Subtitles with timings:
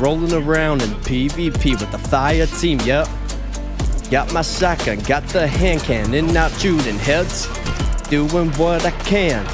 [0.00, 3.06] Rolling around in PvP with the fire team, yep.
[4.10, 7.46] Got my shotgun, got the hand cannon, out shooting heads.
[8.08, 9.44] Doing what I can.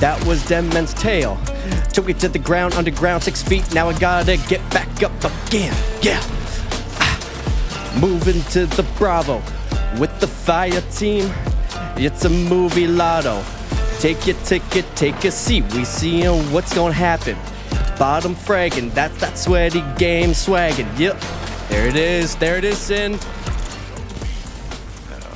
[0.00, 1.38] That was Dead Man's Tale.
[1.92, 3.74] Took it to the ground, underground, six feet.
[3.74, 5.12] Now I gotta get back up
[5.46, 5.76] again.
[6.00, 6.20] Yeah.
[6.98, 7.98] Ah.
[8.00, 9.42] Moving to the Bravo
[10.00, 11.30] with the fire team.
[11.98, 13.44] It's a movie lotto.
[13.98, 15.64] Take your ticket, take a seat.
[15.74, 17.36] We seeing what's gonna happen.
[17.98, 20.88] Bottom fragging, that's that sweaty game swagging.
[20.98, 21.20] Yep.
[21.68, 22.36] There it is.
[22.36, 23.18] There it is, Sin.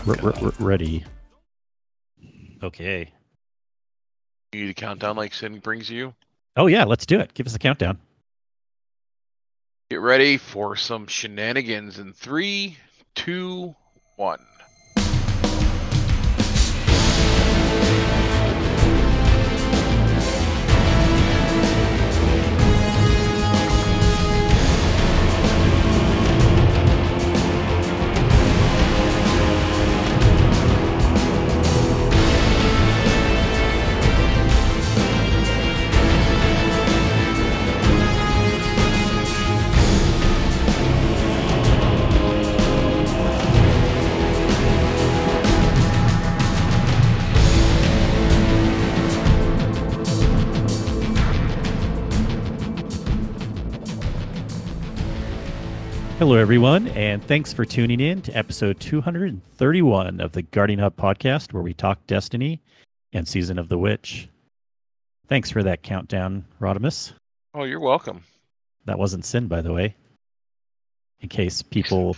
[0.06, 1.04] R- r- r- ready.
[2.62, 3.10] Okay.
[4.52, 6.14] You need a countdown like Sin brings you.
[6.56, 7.34] Oh yeah, let's do it.
[7.34, 7.98] Give us a countdown.
[9.90, 12.76] Get ready for some shenanigans in three,
[13.14, 13.74] two,
[14.16, 14.44] one.
[56.26, 61.52] Hello, everyone, and thanks for tuning in to episode 231 of the Guardian Hub podcast,
[61.52, 62.60] where we talk Destiny
[63.12, 64.28] and Season of the Witch.
[65.28, 67.12] Thanks for that countdown, Rodimus.
[67.54, 68.24] Oh, you're welcome.
[68.86, 69.94] That wasn't Sin, by the way.
[71.20, 72.16] In case people,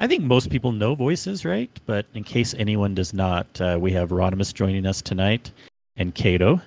[0.00, 1.70] I think most people know voices, right?
[1.86, 5.52] But in case anyone does not, uh, we have Rodimus joining us tonight
[5.94, 6.60] and Kato.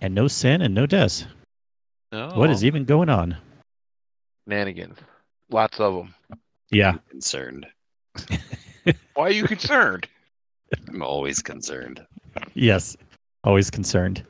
[0.00, 1.24] And no Sin and no Des.
[2.10, 2.30] No.
[2.34, 3.36] What is even going on?
[4.44, 4.98] Shenanigans.
[5.50, 6.14] Lots of them.
[6.70, 6.94] Yeah.
[7.10, 7.66] concerned.
[9.14, 10.06] Why are you concerned?
[10.88, 12.04] I'm always concerned.
[12.54, 12.96] Yes.
[13.44, 14.24] Always concerned.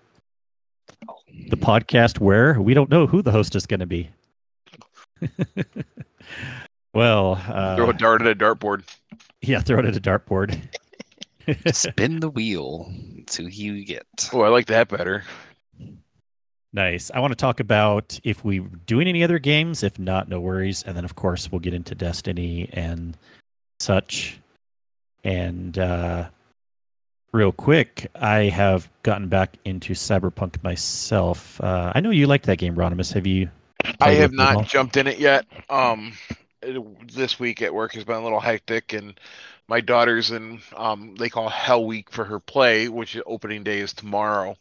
[1.48, 4.10] The podcast where we don't know who the host is going to be.
[6.94, 8.82] well, uh, Throw a dart at a dartboard.
[9.41, 10.58] yeah, throw it at a dartboard.
[11.72, 12.92] Spin the wheel
[13.28, 14.04] to who you get.
[14.32, 15.22] Oh, I like that better.
[16.75, 17.10] Nice.
[17.12, 19.83] I want to talk about if we doing any other games.
[19.83, 20.83] If not, no worries.
[20.87, 23.16] And then, of course, we'll get into Destiny and
[23.78, 24.38] such.
[25.22, 26.28] And uh,
[27.32, 31.61] real quick, I have gotten back into Cyberpunk myself.
[31.61, 33.12] Uh, I know you liked that game, Rodimus.
[33.12, 33.50] Have you?
[34.00, 34.55] I have with it all?
[34.55, 35.44] not jumped in it yet.
[35.69, 36.15] Um,
[37.12, 39.19] this week at work has been a little hectic, and
[39.69, 43.93] my daughter's in um they call Hell Week for her play, which opening day is
[43.93, 44.56] tomorrow.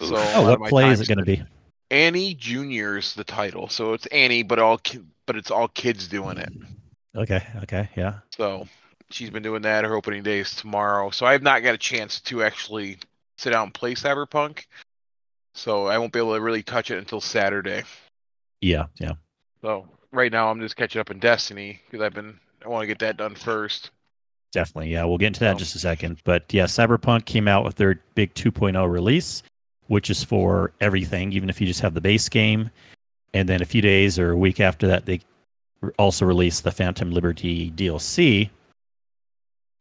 [0.00, 1.42] So Oh, what play is it going to be?
[1.90, 6.38] Annie Junior's the title, so it's Annie, but all ki- but it's all kids doing
[6.38, 6.52] it.
[7.16, 7.42] Okay.
[7.62, 7.88] Okay.
[7.96, 8.14] Yeah.
[8.36, 8.68] So
[9.10, 9.84] she's been doing that.
[9.84, 12.98] Her opening day is tomorrow, so I have not got a chance to actually
[13.38, 14.66] sit down and play Cyberpunk.
[15.54, 17.82] So I won't be able to really touch it until Saturday.
[18.60, 18.86] Yeah.
[19.00, 19.12] Yeah.
[19.62, 22.86] So right now I'm just catching up in Destiny because I've been I want to
[22.86, 23.90] get that done first.
[24.52, 24.92] Definitely.
[24.92, 26.18] Yeah, we'll get into that in just a second.
[26.24, 29.42] But yeah, Cyberpunk came out with their big 2.0 release,
[29.88, 32.70] which is for everything, even if you just have the base game.
[33.34, 35.20] And then a few days or a week after that, they
[35.98, 38.50] also released the Phantom Liberty DLC.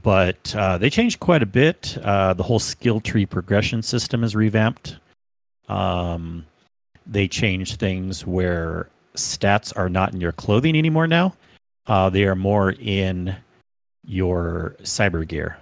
[0.02, 1.98] But uh, they changed quite a bit.
[2.04, 4.98] Uh, the whole skill tree progression system is revamped.
[5.68, 6.46] Um,
[7.06, 11.34] they changed things where stats are not in your clothing anymore now.
[11.88, 13.36] Uh, they are more in
[14.06, 15.58] your cyber gear.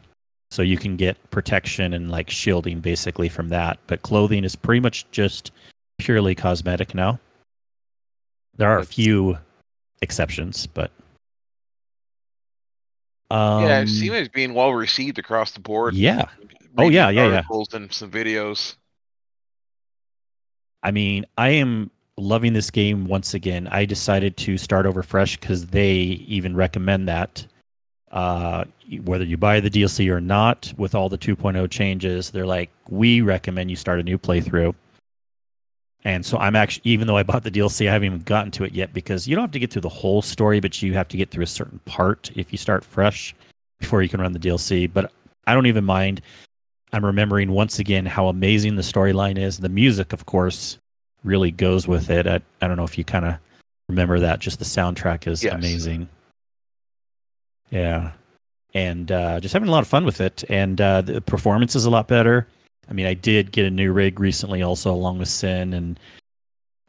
[0.56, 3.78] So you can get protection and like shielding basically from that.
[3.88, 5.52] But clothing is pretty much just
[5.98, 7.20] purely cosmetic now.
[8.56, 9.38] There are a few
[10.02, 10.92] exceptions, but
[13.30, 15.94] um, yeah, it seems it's being well received across the board.
[15.94, 16.24] yeah.
[16.78, 17.36] Oh, yeah, yeah, yeah.
[17.36, 18.76] articles and some videos.
[20.84, 23.68] I mean, I am loving this game once again.
[23.68, 27.46] I decided to start over fresh because they even recommend that.
[28.12, 28.66] Uh,
[29.04, 33.22] whether you buy the DLC or not, with all the 2.0 changes, they're like, we
[33.22, 34.74] recommend you start a new playthrough.
[36.04, 38.64] And so I'm actually, even though I bought the DLC, I haven't even gotten to
[38.64, 41.08] it yet because you don't have to get through the whole story, but you have
[41.10, 43.34] to get through a certain part if you start fresh
[43.80, 44.92] before you can run the DLC.
[44.92, 45.12] But
[45.48, 46.22] I don't even mind.
[46.94, 49.58] I'm remembering once again how amazing the storyline is.
[49.58, 50.78] The music, of course,
[51.24, 52.28] really goes with it.
[52.28, 53.36] I, I don't know if you kind of
[53.90, 54.40] remember that.
[54.40, 55.54] Just the soundtrack is Yes.
[55.54, 56.08] amazing.
[57.70, 58.12] Yeah.
[58.74, 60.44] And uh, just having a lot of fun with it.
[60.50, 62.48] And uh, the performance is a lot better.
[62.90, 66.00] I mean, I did get a new rig recently, also along with Sin, and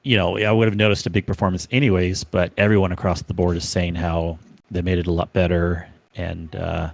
[0.06, 3.56] you know, I would have noticed a big performance anyways, but everyone across the board
[3.56, 4.38] is saying how
[4.70, 5.88] they made it a lot better.
[6.14, 6.90] And uh,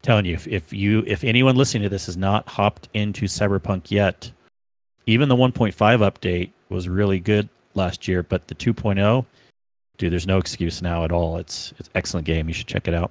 [0.00, 3.90] telling you, if, if you, if anyone listening to this has not hopped into Cyberpunk
[3.90, 4.30] yet,
[5.04, 9.26] even the 1.5 update was really good last year, but the 2.0,
[9.98, 11.38] dude, there's no excuse now at all.
[11.38, 12.48] It's it's excellent game.
[12.48, 13.10] You should check it out.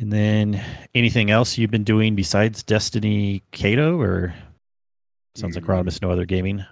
[0.00, 0.62] And then
[0.94, 4.34] anything else you've been doing besides Destiny Kato or
[5.34, 6.64] sounds like Rodimus no other gaming?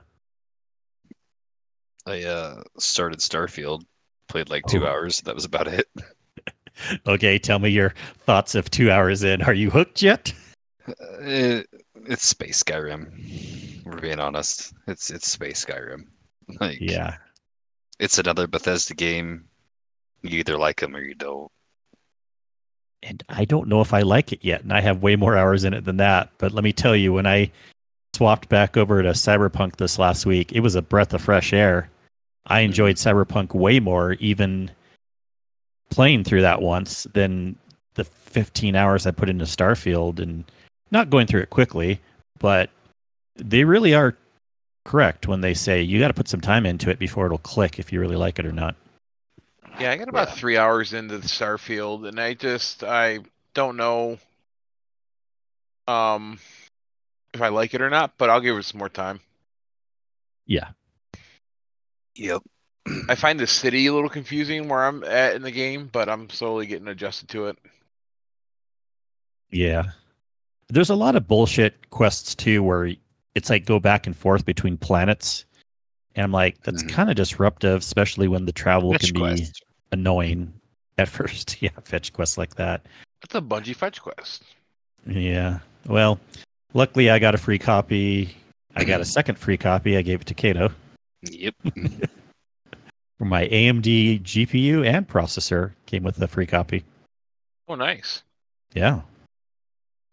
[2.06, 3.82] I uh, started Starfield,
[4.28, 4.90] played like two Oh.
[4.90, 5.20] hours.
[5.22, 5.86] That was about it.
[7.06, 7.92] Okay, tell me your
[8.24, 9.42] thoughts of two hours in.
[9.42, 10.32] Are you hooked yet?
[10.88, 11.60] Uh,
[12.06, 13.84] it's space Skyrim.
[13.84, 14.72] We're being honest.
[14.86, 16.06] It's it's space Skyrim.
[16.58, 17.16] Like Yeah.
[18.00, 19.44] It's another Bethesda game.
[20.22, 21.50] You either like them or you don't.
[23.02, 25.64] And I don't know if I like it yet, and I have way more hours
[25.64, 26.30] in it than that.
[26.38, 27.50] But let me tell you, when I
[28.14, 31.88] swapped back over to Cyberpunk this last week, it was a breath of fresh air.
[32.46, 32.66] I mm-hmm.
[32.66, 34.70] enjoyed Cyberpunk way more, even
[35.90, 37.56] playing through that once, than
[37.94, 40.20] the 15 hours I put into Starfield.
[40.20, 40.44] And
[40.90, 42.00] not going through it quickly,
[42.38, 42.70] but
[43.36, 44.16] they really are
[44.90, 47.78] correct when they say you got to put some time into it before it'll click
[47.78, 48.74] if you really like it or not.
[49.78, 50.34] Yeah, I got about Yeah.
[50.34, 53.20] three hours into the Starfield, and I just I
[53.54, 54.18] don't know
[55.86, 56.40] um
[57.32, 59.20] if I like it or not, but I'll give it some more time.
[60.46, 60.70] Yeah.
[62.16, 62.42] Yep.
[63.08, 66.28] I find the city a little confusing where I'm at in the game, but I'm
[66.30, 67.58] slowly getting adjusted to it.
[69.52, 69.92] Yeah.
[70.68, 72.92] There's a lot of bullshit quests too where
[73.34, 75.44] it's like go back and forth between planets.
[76.16, 76.88] And I'm like, that's Mhm.
[76.90, 79.62] kind of disruptive, especially when the travel Fetch can be quest.
[79.92, 80.52] annoying
[80.98, 81.62] at first.
[81.62, 82.84] Yeah, fetch quests like that.
[83.22, 84.42] It's a Bungie fetch quest.
[85.06, 85.60] Yeah.
[85.86, 86.18] Well,
[86.74, 88.36] luckily I got a free copy.
[88.74, 89.96] I got a second free copy.
[89.96, 90.70] I gave it to Kato
[91.22, 91.54] Yep.
[93.18, 96.84] for my AMD GPU and processor came with a free copy.
[97.68, 98.22] Oh, nice.
[98.74, 99.02] Yeah.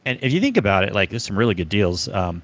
[0.06, 2.08] And if you think about it, like there's some really good deals.
[2.10, 2.42] Um,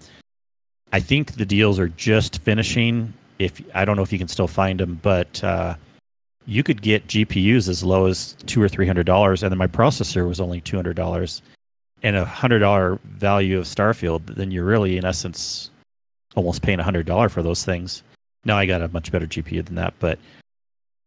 [0.93, 3.13] I think the deals are just finishing.
[3.39, 5.75] If I don't know if you can still find them, but uh,
[6.45, 9.67] you could get GPUs as low as two or three hundred dollars, and then my
[9.67, 11.41] processor was only two hundred dollars,
[12.03, 14.35] and a hundred dollar value of Starfield.
[14.35, 15.71] Then you're really, in essence,
[16.35, 18.03] almost paying a hundred dollar for those things.
[18.45, 20.19] Now I got a much better GPU than that, but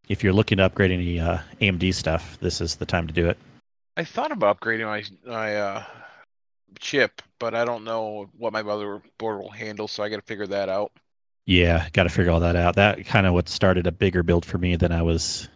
[0.08, 3.28] if you're looking to upgrade any uh, AMD stuff, this is the time to do
[3.28, 3.38] it.
[3.96, 5.84] I thought about upgrading my my uh,
[6.78, 10.46] chip, but I don't know what my motherboard will handle, so I got to figure
[10.48, 10.92] that out.
[11.46, 12.74] Yeah, got to figure all that out.
[12.74, 15.48] That kind of what started a bigger build for me than I was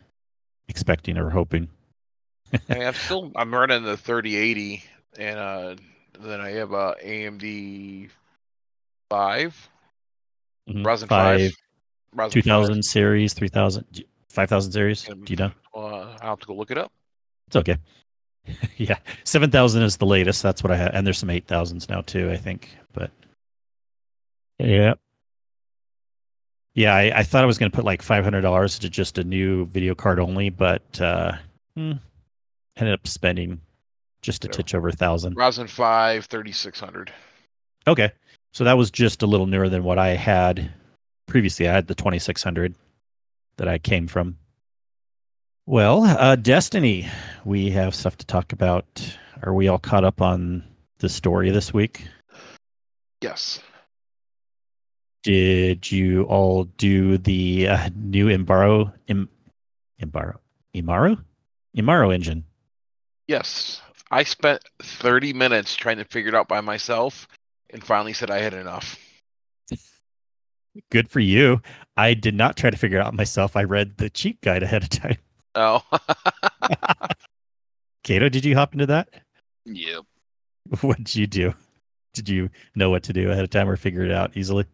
[0.69, 1.69] expecting or hoping.
[2.69, 4.85] I mean, I'm still I'm running the 3080,
[5.19, 5.77] and uh,
[6.21, 8.09] then I have a AMD
[9.09, 9.69] five,
[10.69, 10.85] Mhm.
[10.85, 11.53] Ryzen Five,
[12.17, 15.03] five, Ryzen 2000 series, 3000, 5000 series.
[15.03, 15.53] Do you know?
[15.75, 16.93] Uh, I'll have to go look it up.
[17.49, 17.77] It's okay.
[18.77, 20.43] yeah, 7000 is the latest.
[20.43, 20.93] That's what I have.
[20.95, 22.77] And there's some 8000s now too, I think.
[22.93, 23.11] But
[24.59, 24.95] yeah.
[26.75, 29.67] Yeah, I, I thought I was going to put like $500 to just a new
[29.67, 31.33] video card only, but uh,
[31.77, 31.93] hmm,
[32.77, 33.61] ended up spending
[34.23, 34.53] just a Yeah.
[34.53, 35.37] titch over a thousand.
[35.37, 37.13] Ryzen five, 3600.
[37.87, 38.13] Okay.
[38.53, 40.73] So that was just a little newer than what I had
[41.27, 41.69] previously.
[41.69, 42.75] I had the 2600
[43.57, 44.37] that I came from.
[45.71, 47.09] Well, uh, Destiny,
[47.45, 49.17] we have stuff to talk about.
[49.45, 50.65] Are we all caught up on
[50.99, 52.09] the story this week?
[53.21, 53.61] Yes.
[55.23, 59.29] Did you all do the uh, new Imbaro, Im,
[60.03, 60.39] Imbaro,
[60.75, 61.23] Imaro?
[61.77, 62.43] Imaro engine?
[63.29, 63.81] Yes.
[64.11, 67.29] I spent 30 minutes trying to figure it out by myself
[67.73, 68.99] and finally said I had enough.
[70.91, 71.63] Good for you.
[71.97, 73.55] I did not try to figure it out myself.
[73.55, 75.19] I read the cheat guide ahead of time.
[75.55, 75.83] Oh.
[78.05, 79.09] Kato, did you hop into that?
[79.65, 80.05] Yep.
[80.83, 81.55] What did you do?
[82.15, 84.67] Did you know what to do ahead of time or figure it out easily?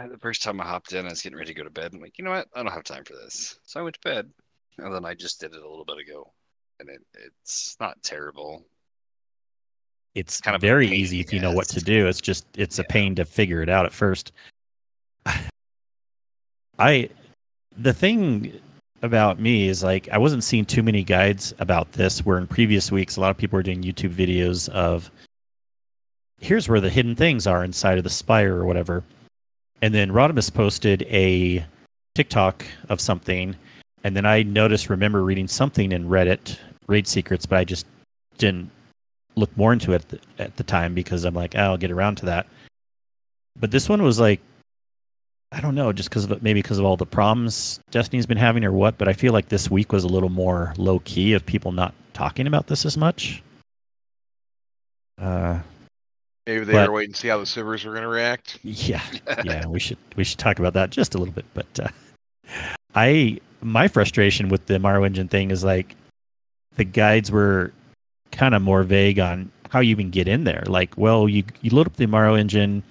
[0.00, 1.92] Uh, the first time I hopped in, I was getting ready to go to bed.
[1.94, 2.48] I'm like, you know what?
[2.54, 3.58] I don't have time for this.
[3.64, 4.30] So I went to bed.
[4.78, 6.32] And then I just did it a little bit ago.
[6.80, 8.66] And it, it's not terrible.
[10.14, 12.06] It's Kind of very easy if you know what to do.
[12.06, 14.32] It's just it's a pain to figure it out at first.
[16.78, 17.10] I
[17.76, 18.60] the thing
[19.02, 22.90] about me is like I wasn't seeing too many guides about this where in previous
[22.90, 25.10] weeks a lot of people were doing YouTube videos of
[26.40, 29.04] here's where the hidden things are inside of the spire or whatever.
[29.82, 31.64] And then Rodimus posted a
[32.14, 33.54] TikTok of something
[34.04, 37.86] and then I noticed remember reading something in Reddit, Raid Secrets, but I just
[38.38, 38.70] didn't
[39.34, 41.90] look more into it at the, at the time because I'm like, oh, I'll get
[41.90, 42.46] around to that.
[43.58, 44.40] But this one was like,
[45.56, 48.62] I don't know, just because of maybe because of all the problems Destiny's been having
[48.62, 51.46] or what, but I feel like this week was a little more low key of
[51.46, 53.42] people not talking about this as much.
[55.18, 55.60] Uh,
[56.46, 58.58] Maybe they But- were waiting to see how the servers were going to react.
[58.62, 59.00] yeah,
[59.44, 61.46] yeah, we should we should talk about that just a little bit.
[61.54, 61.88] But uh,
[62.94, 65.96] I my frustration with the Mario Engine thing is like
[66.76, 67.72] the guides were
[68.30, 70.62] kind of more vague on how you even get in there.
[70.66, 72.82] Like, well, you you load up the Mario Engine,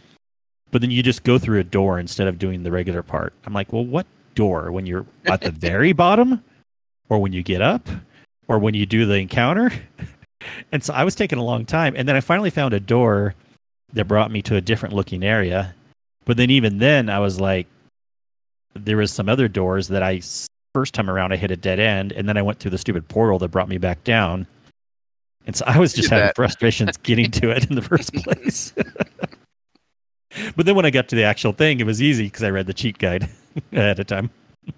[0.75, 3.32] but then you just go through a door instead of doing the regular part.
[3.46, 4.74] I'm like, well, what door?
[4.74, 6.44] When you're at the very bottom,
[7.08, 7.88] or when you get up,
[8.50, 9.72] or when you do the encounter?
[10.74, 13.36] and so I was taking a long time, and then I finally found a door
[13.94, 15.74] that brought me to a different looking area.
[16.25, 17.67] But then even then, I was like,
[18.74, 20.20] there was some other doors that I
[20.74, 23.08] first time around I hit a dead end, and then I went through the stupid
[23.08, 24.46] portal that brought me back down.
[25.48, 28.74] And so I was just having frustrations getting to it in the first place.
[30.56, 32.68] but then when I got to the actual thing, it was easy because I read
[32.68, 33.30] the cheat guide
[33.72, 34.30] ahead of time.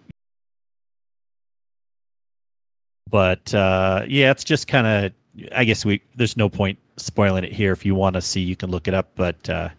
[3.10, 5.14] but uh, yeah, it's just kind of.
[5.56, 7.72] I guess we there's no point spoiling it here.
[7.72, 9.12] If you want to see, you can look it up.
[9.16, 9.70] But uh,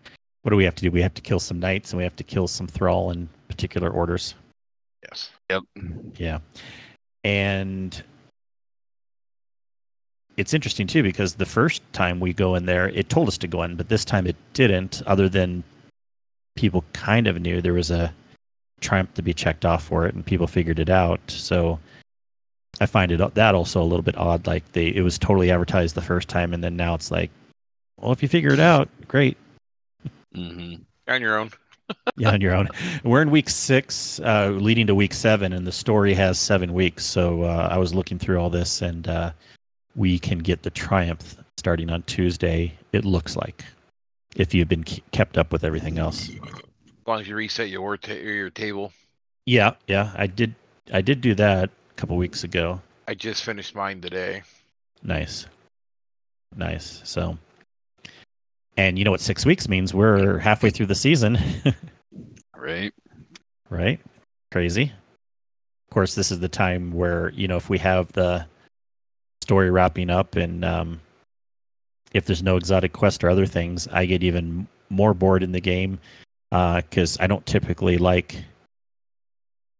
[0.42, 0.90] what do we have to do?
[0.90, 3.90] We have to kill some knights and we have to kill some thrall in particular
[3.90, 4.35] orders.
[5.02, 5.30] Yes.
[5.50, 5.62] Yep.
[6.16, 6.38] Yeah.
[7.25, 8.02] And
[10.38, 13.49] it's interesting too because the first time we go in there, it told us to
[13.49, 15.64] go in, but this time it didn't, other than
[16.54, 18.14] people kind of knew there was a
[18.80, 21.21] triumph to be checked off for it and people figured it out.
[21.26, 21.80] So
[22.80, 24.47] I find it that also a little bit odd.
[24.47, 27.30] Like they it was totally advertised the first time and then now it's like,
[27.97, 29.37] well if you figure it out, great.
[30.33, 30.75] hmm
[31.09, 31.50] On your own.
[32.16, 32.68] yeah, on your own.
[33.02, 37.04] We're in week six, uh, leading to week seven, and the story has seven weeks.
[37.04, 39.33] So uh, I was looking through all this, and uh,
[39.99, 42.73] we can get the triumph starting on Tuesday.
[42.93, 43.64] It looks like,
[44.37, 46.31] if you've been kept up with everything else.
[46.31, 48.93] As long as you reset your ta- your table.
[49.45, 50.55] Yeah, yeah, I did.
[50.93, 52.81] I did do that a couple weeks ago.
[53.09, 54.43] I just finished mine today.
[55.02, 55.47] Nice,
[56.55, 57.00] nice.
[57.05, 57.37] So,
[58.76, 59.93] and you know what six weeks means?
[59.93, 61.38] We're halfway through the season.
[62.61, 62.93] Right.
[63.71, 64.00] right?
[64.50, 64.83] Crazy.
[64.83, 68.47] Of course, this is the time where you know if we have the
[69.49, 71.00] story wrapping up and um,
[72.12, 75.61] if there's no exotic quest or other things, I get even more bored in the
[75.61, 75.99] game
[76.50, 78.37] because I don't typically like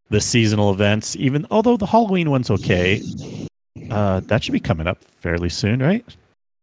[0.09, 1.17] the seasonal events.
[1.17, 3.03] Even although the Halloween one's okay,
[3.91, 6.05] uh, that should be coming up fairly soon, right?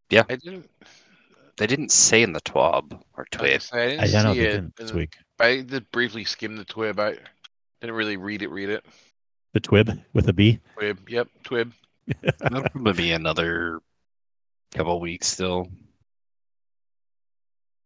[0.09, 0.67] Yeah, I didn't.
[1.57, 3.73] They didn't say in the TWAB or I, was gonna TWIB.
[3.73, 4.51] I didn't I don't know see it.
[4.51, 5.15] didn't this week.
[5.39, 6.99] I did briefly skim the twib.
[6.99, 7.17] I
[7.81, 8.49] didn't really read it.
[8.49, 8.83] Read it.
[9.53, 10.59] The Twib with a B.
[10.75, 10.97] Twib.
[11.07, 11.27] Yep.
[11.43, 11.71] Twib.
[12.39, 13.79] That'll probably be another
[14.73, 15.69] couple weeks still.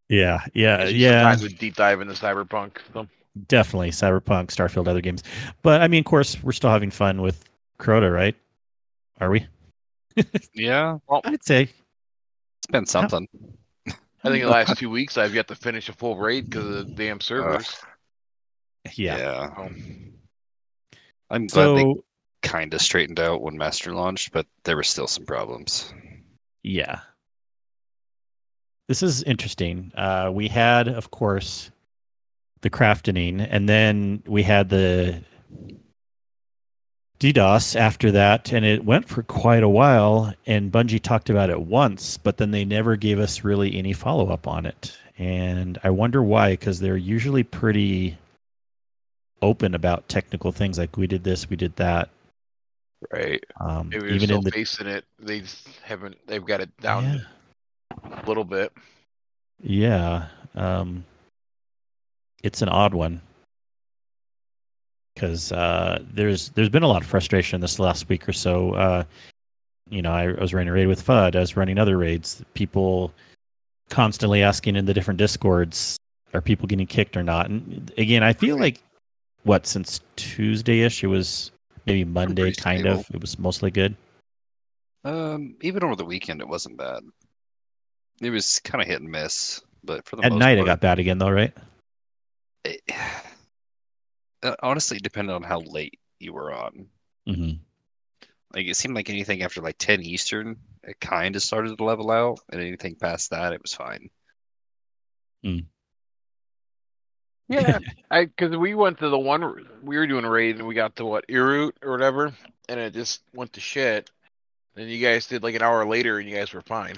[0.09, 1.21] Yeah, yeah, yeah.
[1.21, 2.77] Sometimes we deep dive into cyberpunk.
[2.93, 3.07] So.
[3.47, 5.23] Definitely Cyberpunk, Starfield, other games.
[5.61, 7.45] But I mean, of course, we're still having fun with
[7.79, 8.35] Crota, right?
[9.19, 9.45] Are we?
[10.53, 11.63] Yeah, well, I'd say.
[11.63, 13.25] it's been something.
[13.87, 16.73] I think the last two weeks I've yet to finish a full raid because of
[16.73, 17.81] the damn servers.
[18.95, 19.49] Yeah.
[19.55, 20.13] Um,
[21.29, 22.03] I'm glad they So
[22.41, 25.93] kind of straightened out when Master launched, but there were still some problems.
[26.63, 26.99] yeah,
[28.87, 29.91] this is interesting.
[29.95, 31.69] Uh, we had, of course,
[32.61, 35.23] the crafting, and then we had the
[37.19, 40.33] DDoS after that, and it went for quite a while.
[40.47, 44.29] And Bungie talked about it once, but then they never gave us really any follow
[44.29, 44.97] up on it.
[45.17, 48.17] And I wonder why, because they're usually pretty
[49.41, 52.09] open about technical things, like we did this, we did that.
[53.11, 53.43] Right.
[53.59, 55.05] Um, Maybe even still in the facing it.
[55.19, 55.43] They
[55.83, 56.17] haven't.
[56.27, 58.21] They've got it down Yeah.
[58.21, 58.71] a little bit.
[59.61, 60.27] Yeah.
[60.55, 61.05] Um,
[62.43, 63.21] it's an odd one
[65.13, 68.73] because uh, there's there's been a lot of frustration this last week or so.
[68.73, 69.03] Uh,
[69.89, 71.35] you know, I, I was running a raid with FUD.
[71.35, 72.43] I was running other raids.
[72.53, 73.11] People
[73.89, 75.97] constantly asking in the different discords,
[76.33, 77.49] are people getting kicked or not?
[77.49, 78.81] And again, I feel like
[79.43, 81.51] what since Tuesday-ish, it was
[81.85, 82.99] maybe Monday, kind stable.
[82.99, 83.09] of.
[83.13, 83.95] It was mostly good.
[85.03, 87.03] Um, even over the weekend, it wasn't bad.
[88.21, 90.99] It was kind of hit and miss, but for the At night, it got bad
[90.99, 91.53] again, though, right?
[92.65, 92.81] it,
[94.43, 96.87] uh, honestly, it depended on how late you were on.
[97.25, 97.51] hmm
[98.53, 102.11] Like it seemed like anything after like 10 Eastern, it kind of started to level
[102.11, 104.09] out, and anything past that, it was fine.
[107.49, 107.79] Yeah,
[108.11, 110.95] I because we went to the one we were doing a raid and we got
[110.97, 112.33] to what Ir Yût or whatever,
[112.69, 114.09] and it just went to shit.
[114.75, 116.95] Then you guys did like an hour later, and you guys were fine.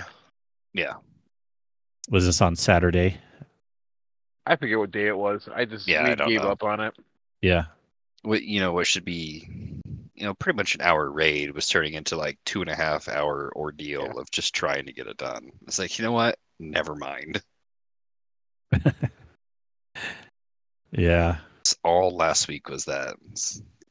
[0.74, 0.94] Yeah,
[2.10, 3.18] Was this on Saturday?
[4.46, 5.48] I forget what day it was.
[5.54, 6.50] I just Yeah, we I gave know.
[6.52, 6.94] up on it.
[7.42, 7.66] Yeah.
[8.24, 9.48] what you know what should be
[10.14, 13.08] you know pretty much an hour raid was turning into like two and a half
[13.08, 14.20] hour ordeal Yeah.
[14.22, 17.42] of just trying to get it done it's like you know what never mind
[20.92, 21.38] Yeah.
[21.84, 23.16] All last week was that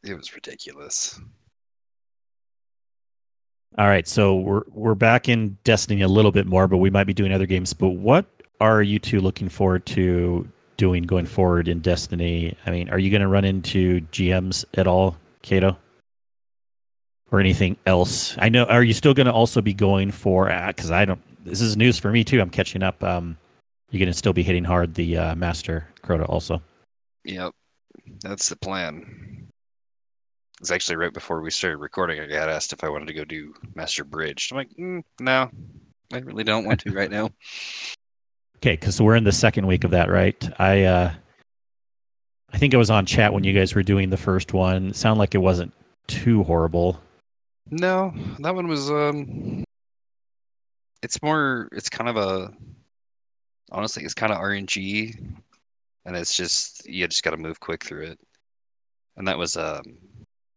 [0.02, 1.21] it was ridiculous
[3.78, 7.04] All right, so we're we're back in Destiny a little bit more, but we might
[7.04, 7.73] be doing other games.
[7.73, 8.26] But what
[8.61, 12.57] are you two looking forward to doing going forward in Destiny?
[12.66, 15.78] I mean, are you going to run into GMs at all, Kato,
[17.30, 18.37] or anything else?
[18.38, 18.64] I know.
[18.64, 20.47] Are you still going to also be going for?
[20.66, 21.21] Because I don't.
[21.45, 22.40] This is news for me too.
[22.40, 23.02] I'm catching up.
[23.04, 23.38] Um,
[23.90, 26.61] you're going to still be hitting hard the uh, Master Crota also.
[27.25, 27.53] Yep
[28.23, 29.49] that's the plan
[30.61, 33.25] it's actually right before we started recording i got asked if i wanted to go
[33.25, 35.50] do master bridge i'm like mm, no
[36.12, 37.31] i really don't want to right now
[38.62, 40.37] Okay, because we're in the second week of that, right?
[40.61, 41.15] I uh,
[42.53, 44.89] I think I was on chat when you guys were doing the first one.
[44.89, 45.73] It sounded like it wasn't
[46.09, 47.00] too horrible.
[47.71, 49.65] No, that one was um
[51.03, 52.53] it's more it's kind of a
[53.73, 55.17] honestly it's kind of RNG
[56.04, 58.19] and it's just you just got to move quick through it.
[59.16, 59.83] And that was um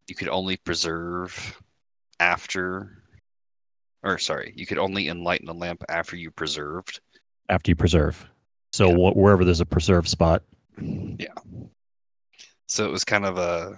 [0.07, 1.61] you could only preserve
[2.19, 3.03] after
[4.03, 6.99] or sorry, you could only enlighten a lamp after you preserved.
[7.49, 8.25] after you preserve.
[8.73, 9.11] So Yeah.
[9.11, 10.43] wh- wherever there's a preserve spot,
[10.77, 11.33] Yeah.
[12.67, 13.77] So it was kind of a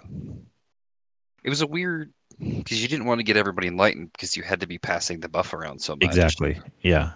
[1.44, 4.60] it was a weird because you didn't want to get everybody enlightened because you had
[4.60, 6.02] to be passing the buff around so much.
[6.04, 6.58] exactly.
[6.82, 7.12] Yeah,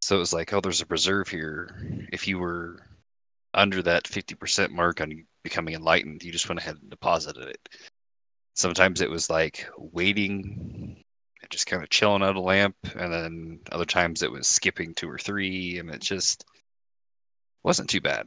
[0.00, 2.06] So it was like, oh, there's a preserve here.
[2.12, 2.80] If you were
[3.54, 7.68] under that 50% mark on becoming enlightened, you just went ahead and deposited it.
[8.54, 11.02] Sometimes it was like waiting
[11.40, 12.76] and just kind of chilling out a lamp.
[12.96, 15.78] And then other times it was skipping two or three.
[15.78, 16.44] And it just
[17.62, 18.26] wasn't too bad.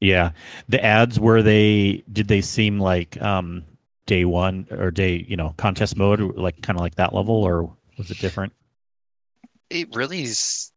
[0.00, 0.32] yeah.
[0.68, 3.64] The ads were they did they seem like um,
[4.06, 7.74] day one or day you know contest mode, like kind of like that level, or
[7.96, 8.52] was it different?
[9.70, 10.72] It really is.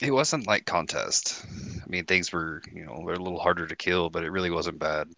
[0.00, 1.44] It wasn't like contest.
[1.82, 4.50] I mean, things were, you know, they're a little harder to kill, but it really
[4.50, 5.08] wasn't bad.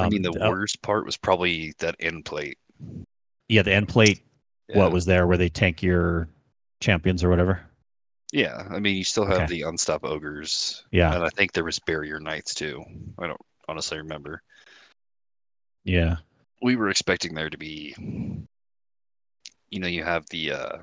[0.00, 2.58] I Um, mean, the uh, worst part was probably that end plate.
[3.48, 4.22] yeah, the end plate.
[4.68, 4.76] Yeah.
[4.76, 6.28] What was there where they tank your
[6.80, 7.62] champions or whatever?
[8.32, 9.46] Yeah, I mean, you still have Okay.
[9.46, 12.82] the unstop ogres, Yeah, and I think there was barrier knights too.
[13.18, 14.42] I don't honestly remember.
[15.84, 16.16] yeah,
[16.62, 17.94] We were expecting there to be,
[19.70, 20.78] you know, you have the uh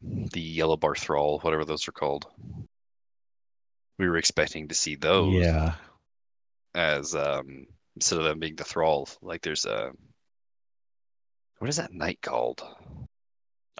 [0.00, 2.26] the yellow bar thrall, whatever those are called.
[3.98, 5.74] We were expecting to see those yeah.
[6.74, 9.90] as um instead of them being the thrall, like there's a
[11.58, 12.62] what is that knight called?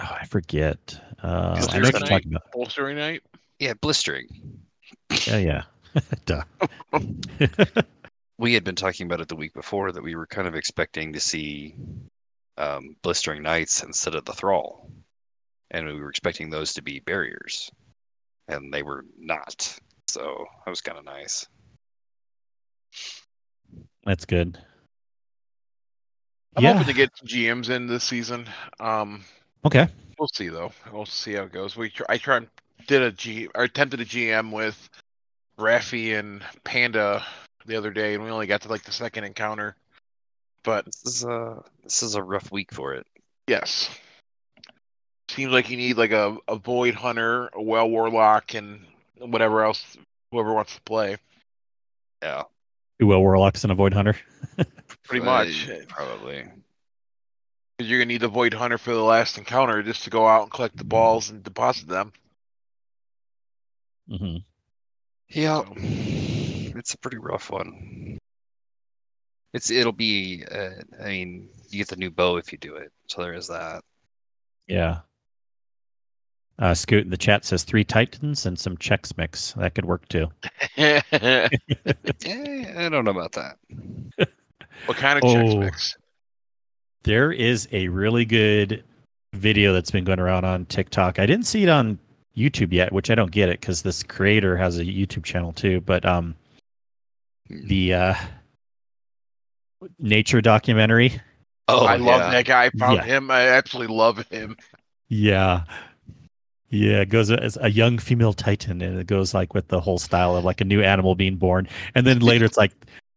[0.01, 1.01] Oh, I forget.
[1.23, 2.09] Uh, Is I there know a what you're night?
[2.09, 2.53] talking about.
[2.53, 3.23] Bolstering knight.
[3.59, 4.29] Yeah, blistering.
[5.27, 5.63] Yeah, yeah.
[6.27, 6.43] Duh.
[8.39, 11.13] we had been talking about it the week before that we were kind of expecting
[11.13, 11.75] to see
[12.57, 14.91] um, blistering knights instead of the thrall,
[15.71, 17.71] and we were expecting those to be barriers,
[18.49, 19.79] and they were not.
[20.09, 21.47] So that was kind of nice.
[24.05, 24.59] That's good.
[26.57, 26.73] I'm yeah.
[26.73, 28.49] hoping to get GMs in this season.
[28.81, 29.25] Um,
[29.65, 29.87] Okay.
[30.19, 30.73] we'll see though.
[30.93, 31.77] We'll see how it goes.
[31.77, 32.49] We tr- I tried
[32.87, 34.89] did a G or attempted a GM with
[35.59, 37.25] Raffy and Panda
[37.67, 39.77] the other day, and we only got to like the second encounter.
[40.65, 43.07] But This is a this is a rough week for it.
[43.47, 43.91] yes,
[45.39, 48.81] seems like you need like a, a Void Hunter, a Well Warlock, and
[49.19, 49.97] whatever else
[50.33, 51.17] whoever wants to play.
[52.23, 52.43] Yeah,
[52.99, 54.17] Two well warlocks and a void hunter.
[55.05, 55.69] Pretty Uh, much.
[55.89, 56.45] probably.
[57.79, 60.51] You're gonna need the Void Hunter for the last encounter just to go out and
[60.51, 62.13] collect the balls and deposit them.
[64.11, 64.39] Mm-hmm.
[65.29, 68.19] Yeah, So- it's a pretty rough one.
[69.55, 70.45] It's it'll be.
[70.51, 70.71] Uh,
[71.01, 73.83] I mean, you get the new bow if you do it, so there is that.
[74.67, 75.01] Yeah.
[76.59, 79.53] Uh, Scoot in the chat says three titans and some Chex Mix.
[79.53, 80.27] That could work too.
[80.77, 81.01] Eh,
[82.77, 83.57] I don't know about that.
[84.87, 85.59] what kind of checks Oh.
[85.59, 85.97] mix?
[87.05, 88.85] There is a really good
[89.35, 91.19] video that's been going around on TikTok.
[91.19, 91.99] I didn't see it on
[92.37, 95.81] YouTube yet, which I don't get it because this creator has a YouTube channel too.
[95.81, 96.35] But um,
[97.49, 98.15] the uh,
[99.99, 101.21] nature documentary.
[101.69, 102.31] Oh, I love yeah.
[102.31, 102.65] that guy.
[102.67, 103.05] I found Yeah.
[103.05, 103.31] him.
[103.31, 104.57] I absolutely love him.
[105.09, 105.65] Yeah.
[106.71, 109.99] Yeah, it goes as a young female titan, and it goes like with the whole
[109.99, 112.73] style of like a new animal being born, and then later it's like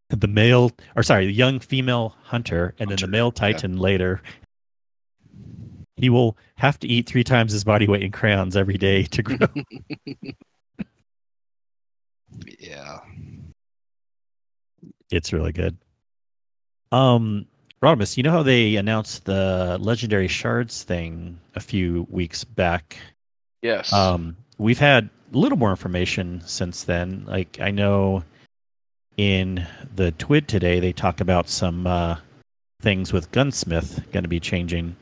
[0.09, 3.51] the male, or sorry, the young female hunter, and then the male yeah.
[3.51, 4.21] titan later.
[5.97, 9.23] He will have to eat three times his body weight in crayons every day to
[9.23, 9.47] grow.
[12.59, 12.99] Yeah.
[15.11, 15.77] it's really good.
[16.91, 17.45] Um,
[17.81, 22.97] Rodimus, you know how they announced the legendary shards thing a few weeks back?
[23.61, 23.93] Yes.
[23.93, 27.25] Um, we've had a little more information since then.
[27.27, 28.23] Like I know
[29.17, 32.17] in the TWID today, they talk about some uh,
[32.81, 34.95] things with Gunsmith going to be changing.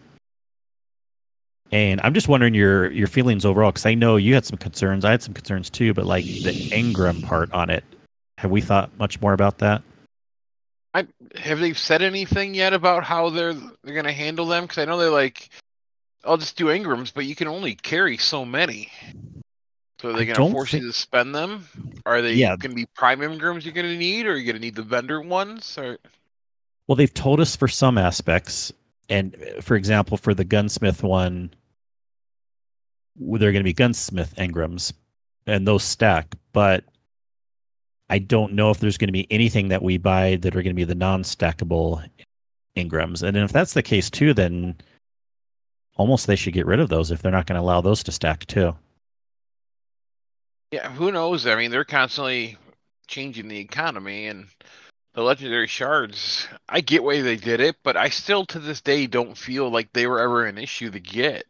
[1.72, 5.06] And I'm just wondering your your feelings overall because I know you had some concerns.
[5.06, 7.84] I had some concerns too, but like the Engram part on it,
[8.40, 9.84] have we thought much more about that?
[10.96, 14.64] I, have they said anything yet about how they're they're gonna handle them?
[14.64, 15.50] Because I know they're like,
[16.26, 18.92] I'll just do Engrams, but you can only carry so many.
[20.02, 21.68] So are they I gonna force think- you to spend them?
[22.06, 22.56] Are they Yeah.
[22.58, 25.78] gonna be prime Engrams you're gonna need, or are you gonna need the vendor ones?
[25.78, 25.98] Or
[26.88, 28.72] Well, they've told us for some aspects,
[29.10, 31.54] and uh, for example, for the gunsmith one,
[33.16, 34.94] they're going to be gunsmith Engrams,
[35.46, 36.36] and those stack.
[36.54, 36.86] But
[38.10, 40.74] I don't know if there's going to be anything that we buy that are going
[40.76, 42.08] to be the non-stackable
[42.78, 43.22] Engrams.
[43.22, 44.78] And if that's the case too, then
[46.00, 48.12] almost they should get rid of those if they're not going to allow those to
[48.12, 48.74] stack too.
[50.72, 51.46] yeah, who knows?
[51.46, 52.58] I mean, they're constantly
[53.08, 54.48] changing the economy and
[55.14, 56.48] the legendary shards.
[56.70, 59.92] I get why they did it, but I still to this day don't feel like
[59.92, 61.44] they were ever an issue to get.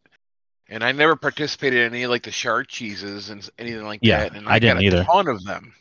[0.68, 4.36] And I never participated in any like the shard cheeses and anything like Yeah, that.
[4.36, 5.04] And I didn't got a either.
[5.04, 5.74] ton of them.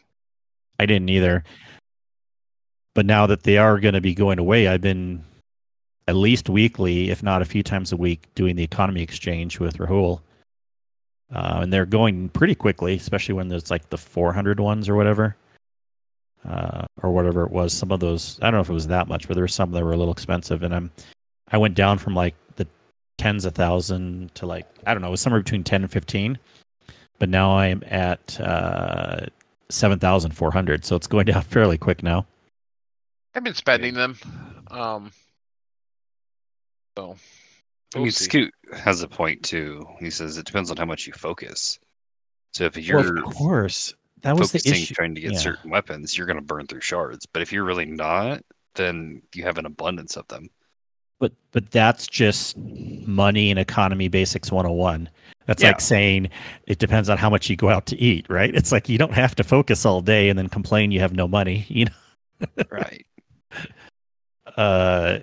[0.79, 1.45] I didn't either.
[2.95, 5.25] But now that they are going to be going away, I've been
[6.09, 9.77] at least weekly, if not a few times a week, doing the economy exchange with
[9.77, 10.23] Rahool.
[11.31, 15.37] Uh, and they're going pretty quickly, especially when there's like the 400 ones or whatever,
[16.49, 17.75] uh, or whatever it was.
[17.75, 19.71] Some of those, I don't know if it was that much, but there were some
[19.73, 20.63] that were a little expensive.
[20.63, 20.91] And I'm,
[21.49, 22.67] I went down from like the
[23.19, 26.39] tens of thousand to like I don't know, it was somewhere between 10 and 15.
[27.19, 29.27] But now I'm at uh,
[29.69, 30.87] 7,400.
[30.87, 32.25] So it's going down fairly quick now.
[33.35, 34.17] I've been spending them.
[34.71, 35.13] Um,
[36.99, 37.17] so
[37.95, 38.25] I we'll mean, see.
[38.25, 39.87] Scoot has a point too.
[40.01, 41.79] He says it depends on how much you focus.
[42.53, 43.95] So if you're of course.
[44.23, 44.95] That was the focusing issue.
[44.95, 45.39] trying to get yeah.
[45.39, 47.25] certain weapons, you're going to burn through shards.
[47.25, 48.43] But if you're really not,
[48.75, 50.51] then you have an abundance of them.
[51.21, 55.09] But but that's just money and economy basics 101.
[55.47, 55.69] That's Yeah.
[55.69, 56.31] like saying
[56.67, 58.53] it depends on how much you go out to eat, right?
[58.53, 61.29] It's like you don't have to focus all day and then complain you have no
[61.29, 62.65] money, you know.
[62.73, 63.07] Right.
[64.57, 65.21] uh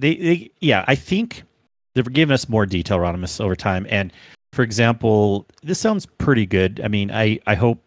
[0.00, 1.42] they, they yeah i think
[1.94, 3.86] they've given us more detail Rodimus, over time.
[3.90, 4.12] And
[4.52, 6.80] for example this sounds pretty good.
[6.82, 7.78] I mean i i hope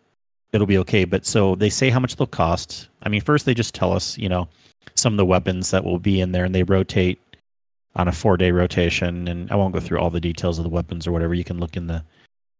[0.51, 2.89] it'll be okay but so they say how much they'll cost.
[3.03, 4.47] I mean first they just tell us you know
[4.95, 7.19] some of the weapons that will be in there and they rotate
[7.95, 9.27] on a four day rotation.
[9.27, 11.33] And i won't go through all the details of the weapons or whatever.
[11.33, 12.03] You can look in the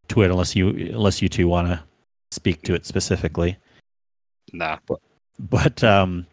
[0.09, 1.83] TWID unless you unless you two want to
[2.31, 3.57] speak to it specifically.
[4.51, 4.77] Nah.
[5.39, 6.25] but um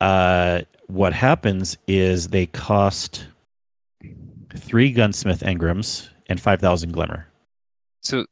[0.00, 3.26] uh what happens is they cost
[4.56, 7.26] three gunsmith engrams and 5000 glimmer
[8.02, 8.24] So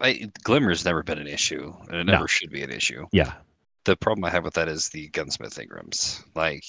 [0.00, 2.12] I, Glimmer's never been an issue, and it No.
[2.14, 3.06] never should be an issue.
[3.12, 3.32] yeah
[3.84, 6.22] The problem I have with that is the gunsmith Engrams.
[6.34, 6.64] Like,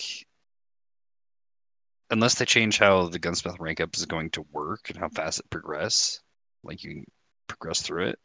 [2.10, 5.40] unless they change how the gunsmith rank up is going to work and how fast
[5.40, 6.22] it progress,
[6.64, 7.06] like you can
[7.48, 8.20] progress through it,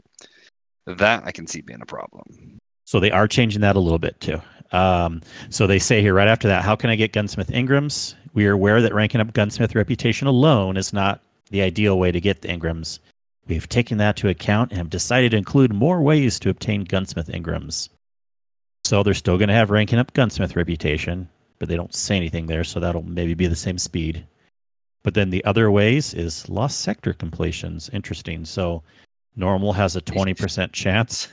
[0.86, 2.58] that I can see being a problem.
[2.84, 4.40] so they are changing that a little bit too
[4.72, 8.14] um, so they say here right after that how can i get gunsmith Engrams?
[8.34, 12.20] we are aware that ranking up gunsmith reputation alone is not the ideal way to
[12.20, 12.98] get the Engrams.
[13.46, 17.28] we've taken that to account and have decided to include more ways to obtain gunsmith
[17.28, 17.88] Engrams.
[18.84, 22.46] so they're still going to have ranking up gunsmith reputation but they don't say anything
[22.46, 24.24] there so that'll maybe be the same speed
[25.02, 28.82] but then the other ways is lost sector completions interesting so
[29.34, 31.28] normal has a 20% chance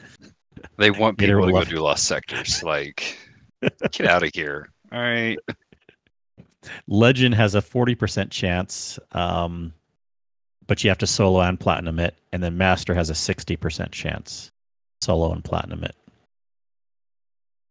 [0.78, 2.64] They want people to go do lost sectors.
[2.64, 3.18] Like,
[3.92, 4.70] get out of here.
[4.92, 5.38] All right.
[6.88, 9.74] Legend has a 40% chance, um,
[10.68, 12.16] but you have to solo and platinum it.
[12.32, 14.52] And then Master has a 60% chance,
[15.02, 15.96] solo and platinum it.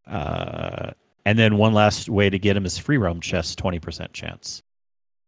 [0.07, 0.91] Uh,
[1.27, 4.63] and then one last way to get him is free roam chest, 20% chance.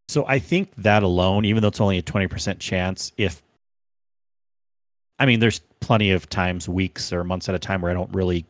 [0.08, 3.42] So I think that alone, even though it's only a 20% chance, if
[5.20, 8.12] I mean, there's plenty of times, weeks or months at a time where I don't
[8.14, 8.46] really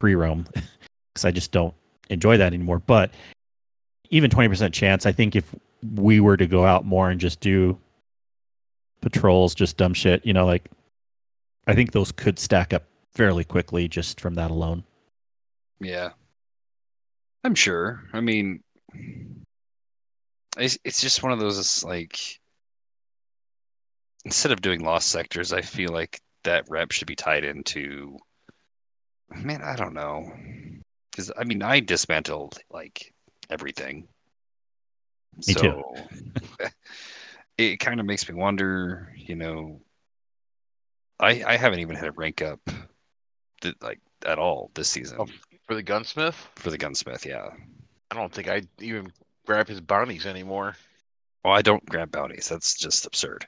[0.00, 0.46] free roam
[1.14, 1.74] because I just don't
[2.10, 2.80] enjoy that anymore.
[2.80, 3.12] But
[4.10, 5.54] even 20% chance, I think if
[5.94, 7.78] we were to go out more and just do
[9.00, 10.70] patrols, just dumb shit, you know, like
[11.66, 14.84] I think those could stack up fairly quickly just from that alone.
[15.80, 16.10] Yeah.
[17.44, 18.04] I'm sure.
[18.12, 18.62] I mean,
[20.56, 22.18] it's, it's just one of those like
[24.24, 28.18] instead of doing lost sectors, I feel like that rep should be tied into.
[29.34, 30.32] Man, I don't know,
[31.14, 33.12] because I mean, I dismantled like
[33.48, 34.08] everything.
[35.46, 35.82] Me too.
[36.60, 36.66] so
[37.58, 39.80] it kind of makes me wonder, you know.
[41.20, 42.60] I I haven't even had a rank up,
[43.60, 45.26] th- like at all this season Oh.
[45.66, 47.24] For the gunsmith, for the gunsmith.
[47.24, 47.48] Yeah.
[48.10, 49.10] I don't think I even
[49.46, 50.76] grab his bounties anymore.
[51.42, 52.48] Well, I don't grab bounties.
[52.48, 53.46] That's just absurd.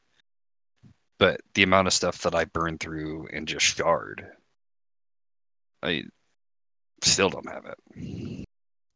[1.18, 4.26] But the amount of stuff that I burn through and just shard,
[5.82, 6.04] I
[7.02, 8.44] still don't have it.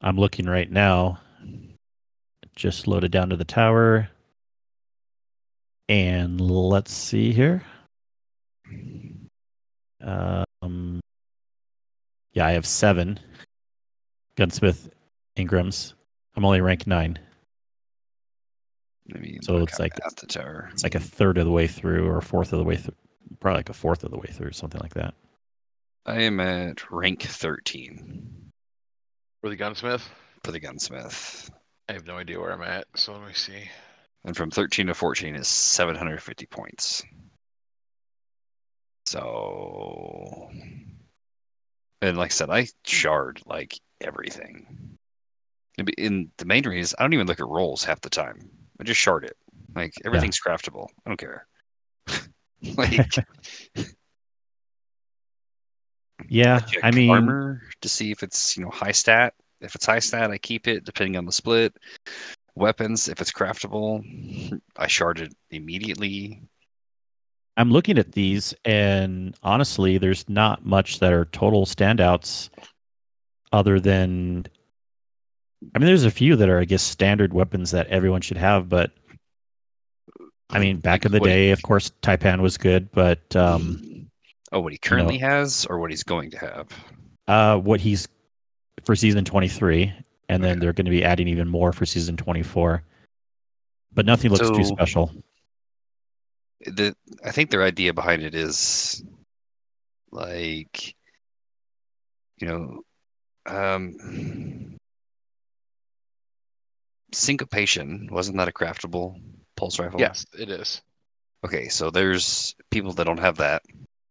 [0.00, 1.20] I'm looking right now.
[2.56, 4.08] Just loaded down to the tower.
[5.88, 7.62] And let's see here.
[10.00, 11.00] Um,
[12.32, 13.18] yeah, I have seven
[14.36, 14.88] gunsmith
[15.36, 15.94] Engrams.
[16.36, 17.18] I'm only rank nine.
[19.06, 20.68] Maybe So it's like- at the tower.
[20.72, 22.94] It's like a third of the way through, or a fourth of the way through.
[23.40, 25.14] Probably like a fourth of the way through, something like that.
[26.11, 28.51] I am at rank thirteen
[29.40, 30.09] For the gunsmith,
[30.42, 31.49] for the gunsmith,
[31.88, 32.88] I have no idea where I'm at.
[32.96, 33.70] So let me see.
[34.25, 37.05] and from thirteen to fourteen is seven hundred fifty points.
[39.07, 40.51] So,
[42.03, 44.99] and like I said, I shard like everything.
[45.96, 48.51] In the main reason, is I don't even look at rolls half the time.
[48.81, 49.37] I just shard it.
[49.77, 50.88] Like everything's craftable.
[51.07, 51.46] I don't care.
[52.77, 53.14] like
[56.31, 59.35] Yeah, I mean, armor to see if it's you know high stat.
[59.61, 61.77] If it's high stat, I keep it depending on the split.
[62.55, 66.40] Weapons, if it's craftable, I shard it immediately.
[67.57, 72.49] I'm looking at these, and honestly, there's not much that are total standouts
[73.53, 74.47] other than.
[75.75, 78.69] I mean, there's a few that are, I guess, standard weapons that everyone should have,
[78.69, 78.93] but
[80.49, 83.83] I mean, back in the day, of course, Taipan was good, but um,
[84.52, 86.68] oh, what he currently has or what he's going to have.
[87.28, 88.08] uh, what he's
[88.84, 89.92] for season 23,
[90.28, 92.82] and then they're going to be adding even more for season 24.
[93.92, 95.12] But nothing looks too special.
[96.60, 99.02] The I think their idea behind it is
[100.12, 100.94] like
[102.38, 102.80] you know
[103.46, 104.76] um
[107.12, 109.20] syncopation wasn't that a craftable
[109.56, 110.00] pulse rifle?
[110.00, 110.82] Yes, it is.
[111.44, 113.62] Okay, so there's people that don't have that.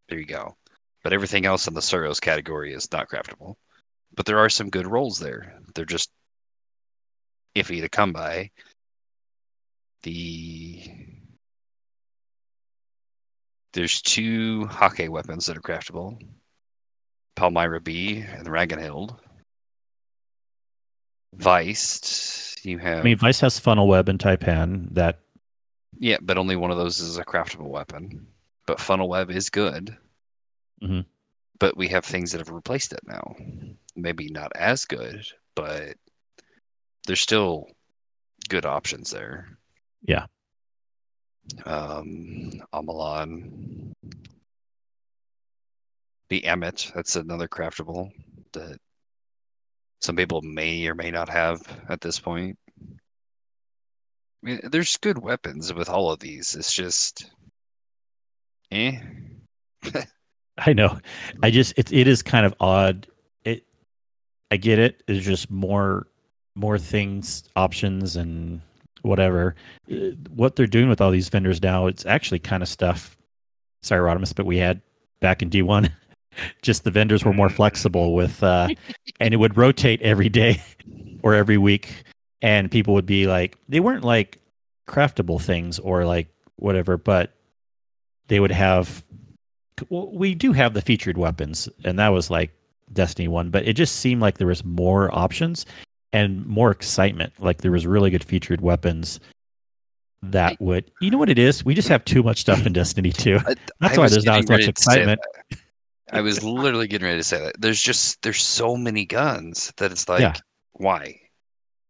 [0.10, 0.58] There you go.
[1.04, 3.56] But everything else in the SUROS category is not craftable.
[4.16, 5.60] But there are some good rolls there.
[5.76, 6.12] They're just
[7.56, 8.52] iffy to come by.
[10.04, 10.92] The
[13.74, 16.20] there's two Häkke weapons that are craftable.
[17.36, 19.16] Palmyra B and Ragnhild.
[21.36, 25.20] VEIST, you have I mean, VEIST has funnel web and Taipan that
[26.00, 28.28] Yeah, but only one of those is a craftable weapon.
[28.70, 29.98] But funnel web is good.
[30.84, 31.04] Mhm.
[31.58, 33.36] But we have things that have replaced it now.
[33.96, 35.98] Maybe not as good, but
[37.08, 37.72] there's still
[38.48, 39.58] good options there.
[40.04, 40.28] Yeah.
[41.66, 43.92] Um, Omolon.
[46.28, 48.12] The Emmet, that's another craftable
[48.52, 48.80] that
[50.00, 52.60] some people may or may not have at this point.
[52.80, 52.86] I
[54.44, 56.56] mean, there's good weapons with all of these.
[56.56, 57.32] It's just,
[58.72, 59.00] eh.
[60.58, 61.00] I know.
[61.42, 63.08] I just it it is kind of odd.
[63.46, 63.64] It
[64.52, 65.04] I get it.
[65.08, 66.08] There's just more
[66.56, 68.62] more things, options and
[69.02, 69.56] whatever.
[69.92, 73.16] Uh, What they're doing with all these vendors now, it's actually kind of stuff
[73.82, 74.82] sorry Rodimus, but we had
[75.22, 75.90] back in D1.
[76.62, 78.68] Just the vendors were more flexible with uh
[79.20, 80.62] and it would rotate every day
[81.24, 82.04] or every week
[82.42, 84.40] and people would be like they weren't like
[84.88, 86.28] craftable things or like
[86.58, 87.34] whatever, but
[88.30, 89.04] they would have
[89.90, 92.52] well, we do have the featured weapons, and that was like
[92.94, 95.66] Destiny one, but it just seemed like there was more options
[96.14, 97.34] and more excitement.
[97.40, 99.20] Like there was really good featured weapons
[100.24, 101.64] that would, you know what it is?
[101.64, 103.40] We just have too much stuff in Destiny two.
[103.80, 105.22] That's why there's not as much ready to say excitement.
[106.12, 107.62] I was literally getting ready to say that.
[107.62, 110.34] There's just there's so many guns that it's like, Yeah.
[110.74, 111.20] why?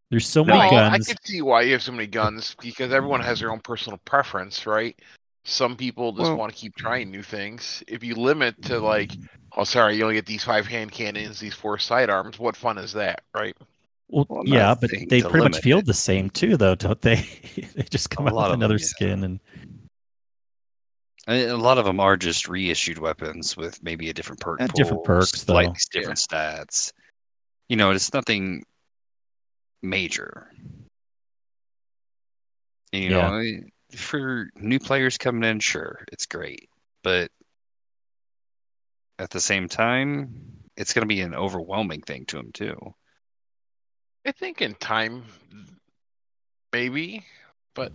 [0.09, 1.07] There's so No, many I guns.
[1.07, 4.65] could see why you have so many guns because everyone has their own personal preference,
[4.65, 4.99] right?
[5.49, 7.83] Some people just Well- want to keep trying new things.
[7.87, 9.11] If you limit to like,
[9.57, 12.37] oh, sorry, you only get these five hand cannons, these four sidearms.
[12.37, 13.57] What fun is that, right?
[14.09, 15.85] Well, Well, yeah, but they pretty much feel it.
[15.85, 17.15] the same too, though, don't they?
[17.75, 18.85] they just come A out lot with of them, another yeah.
[18.85, 19.39] skin, and
[21.27, 24.67] I a lot of them are just reissued weapons with maybe a different perk Uh,
[24.67, 25.53] different pool, perks, though.
[25.53, 26.91] slightly different stats.
[27.69, 28.63] You know, it's nothing
[29.81, 30.51] major.
[32.93, 33.43] And, you know,
[33.95, 36.69] for new players coming in, sure, it's great,
[37.03, 37.31] but
[39.17, 40.29] at the same time,
[40.77, 42.77] it's going to be an overwhelming thing to them too.
[44.25, 45.23] I think in time,
[46.71, 47.25] maybe,
[47.73, 47.91] but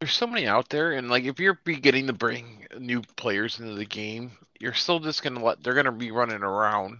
[0.00, 3.74] there's so many out there, and like if you're beginning to bring new players into
[3.74, 6.98] the game, you're still just gonna let they're gonna be running around,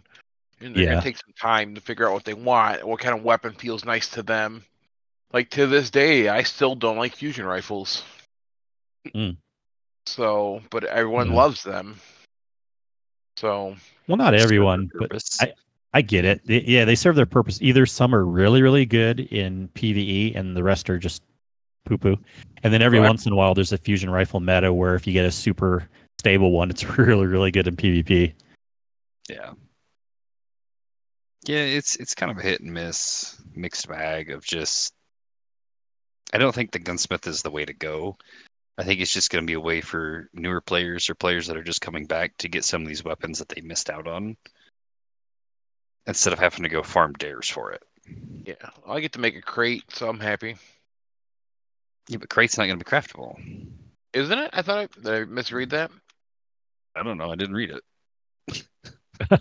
[0.61, 0.91] and they're Yeah.
[0.91, 3.85] gonna take some time to figure out what they want, what kind of weapon feels
[3.85, 4.65] nice to them.
[5.33, 8.05] Like to this day, I still don't like fusion rifles.
[9.15, 9.37] Mm.
[10.07, 11.37] So, but everyone Yeah.
[11.37, 12.01] loves them.
[13.37, 15.11] So Well, not everyone, but.
[15.41, 15.55] I-
[15.97, 16.45] I get it.
[16.45, 17.63] They- yeah, they serve their purpose.
[17.63, 21.23] Either some are really, really good in PVE, and the rest are just
[21.85, 22.17] poo poo.
[22.65, 23.07] And then every Right.
[23.09, 25.89] once in a while, there's a fusion rifle meta where if you get a super
[26.19, 28.35] stable one, it's really, really good in PvP.
[29.29, 29.53] Yeah.
[31.47, 34.94] Yeah, it's it's kind of a hit and miss, mixed bag of just.
[36.35, 38.19] I don't think the gunsmith is the way to go.
[38.77, 41.57] I think it's just going to be a way for newer players or players that
[41.57, 44.37] are just coming back to get some of these weapons that they missed out on,
[46.09, 47.85] instead of having to go farm dares for it.
[48.45, 50.57] yeah, I get to make a crate, so I'm happy.
[52.09, 53.37] Yeah, but crate's not going to be craftable.
[54.13, 54.51] Isn't it?
[54.53, 55.93] I thought I, did I misread that.
[56.97, 57.31] I don't know.
[57.31, 57.71] I didn't read
[58.51, 58.67] it.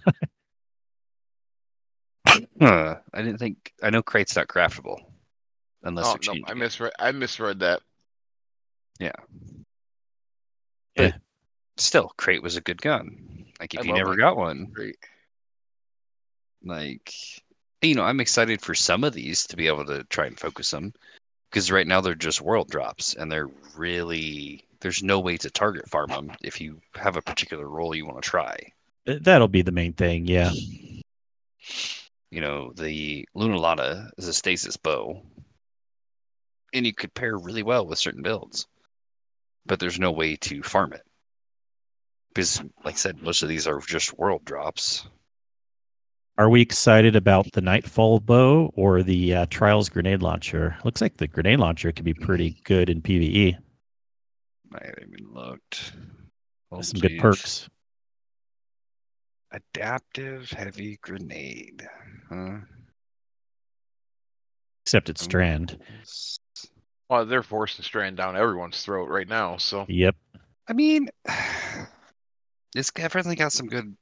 [2.60, 3.74] Huh, I didn't think.
[3.82, 5.00] I know crate's not craftable,
[5.84, 6.94] unless Oh no, I misread.
[7.00, 7.82] I misread that.
[9.00, 9.12] Yeah.
[10.96, 11.14] Yeah.
[11.78, 13.46] Still, crate was a good gun.
[13.60, 14.98] Like if I you never got one, Great.
[16.64, 17.14] like
[17.82, 20.72] you know, I'm excited for some of these to be able to try and focus
[20.72, 20.94] them
[21.50, 25.90] because right now they're just world drops and they're really there's no way to target
[25.90, 28.58] farm them if you have a particular role you want to try.
[29.06, 30.28] That'll be the main thing.
[30.28, 30.52] Yeah.
[32.32, 35.22] You know, the Lunalata is a stasis bow,
[36.74, 38.68] and you could pair really well with certain builds,
[39.66, 41.04] but there's no way to farm it
[42.34, 45.08] because, like I said, most of these are just world drops.
[46.38, 50.76] Are we excited about the Nightfall bow or the uh, Trials grenade launcher?
[50.84, 53.56] Looks like the grenade launcher could be pretty good in PvE.
[54.74, 55.94] I haven't even looked.
[56.72, 57.70] Oh, Some good perks.
[59.52, 61.88] Adaptive heavy grenade.
[62.30, 62.58] Huh?
[64.84, 65.78] Except it's Strand.
[67.14, 69.58] Well, they're forcing Strand down everyone's throat right now.
[69.58, 70.16] So Yep.
[70.68, 71.10] I mean,
[72.76, 73.96] it's definitely got some good,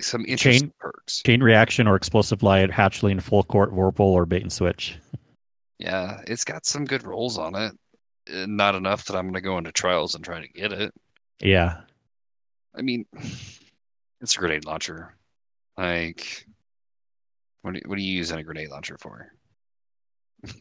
[0.00, 1.22] some interesting Chain- perks.
[1.22, 4.98] Chain reaction or explosive light, hatchling, full court, Vorpal, or bait and switch.
[5.78, 7.72] Yeah, it's got some good rolls on it.
[8.28, 10.92] Uh, Not enough that I'm going to go into trials and try to get it.
[11.40, 11.82] Yeah.
[12.74, 13.06] I mean,
[14.20, 15.14] it's a grenade launcher.
[15.78, 16.44] Like,
[17.60, 19.32] what do, what do you use in a grenade launcher for?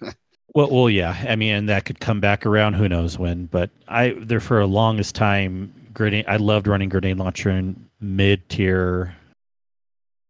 [0.54, 1.26] Well, well, yeah.
[1.30, 2.74] I mean, and that could come back around.
[2.74, 3.46] Who knows when?
[3.46, 6.26] But I there for a longest time, grenade.
[6.28, 9.16] I loved running grenade launcher in mid tier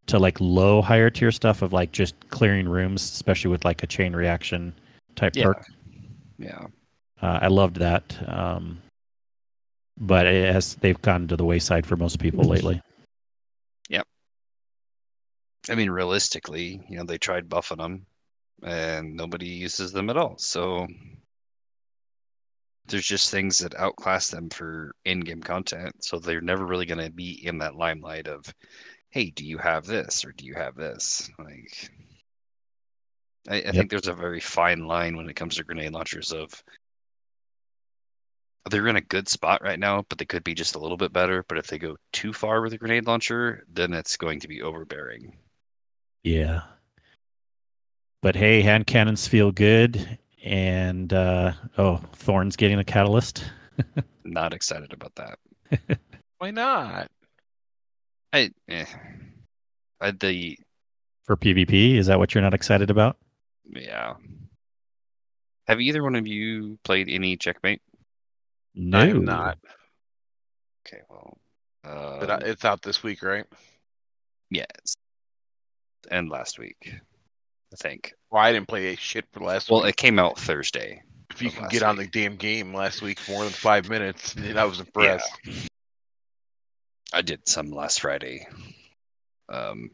[0.08, 3.88] to like low higher tier stuff of like just clearing rooms, especially with like a
[3.88, 4.74] chain reaction
[5.16, 5.46] type Yeah.
[5.46, 5.66] perk.
[6.38, 6.68] Yeah.
[7.22, 8.18] Uh, I loved that.
[8.28, 8.82] Um,
[9.98, 12.80] but it has they've gone to the wayside for most people lately.
[13.90, 14.08] Yep.
[15.70, 18.06] I mean, realistically, you know, they tried buffing them
[18.63, 20.38] and nobody uses them at all.
[20.38, 20.88] So
[22.88, 26.04] there's just things that outclass them for in-game content.
[26.04, 28.45] So they're never really going to be in that limelight of,
[29.10, 31.30] hey, do you have this or do you have this?
[31.39, 31.91] Like,
[33.50, 36.63] I, I think there's a very fine line when it comes to grenade launchers of
[38.69, 41.12] they're in a good spot right now, but they could be just a little bit
[41.12, 41.43] better.
[41.47, 44.62] But if they go too far with a grenade launcher, then it's going to be
[44.62, 45.36] overbearing.
[46.24, 46.62] Yeah.
[48.22, 53.44] But hey, hand cannons feel good, and uh, oh, Thorn's getting a catalyst.
[54.24, 56.00] Not excited about that.
[56.38, 57.10] why not?
[58.32, 58.86] I, eh.
[60.00, 60.58] I the
[61.26, 61.96] for PvP.
[61.96, 63.17] Is that what you're not excited about?
[63.74, 64.13] yeah.
[65.67, 67.82] Have either one of you played any checkmate?
[68.76, 69.58] No, I am not.
[70.86, 71.38] Okay, well,
[71.86, 73.46] uh, But it's out this week, right?
[74.50, 74.96] yes,
[76.10, 76.94] and last week,
[77.74, 78.13] I think.
[78.30, 79.90] Well, I didn't play a shit for last Well, week.
[79.92, 81.02] it came out Thursday.
[81.32, 83.90] if you can last get on the damn game last week for more than five
[83.90, 85.30] minutes, then I was impressed.
[87.13, 88.46] I did some last Friday,
[89.50, 89.90] um,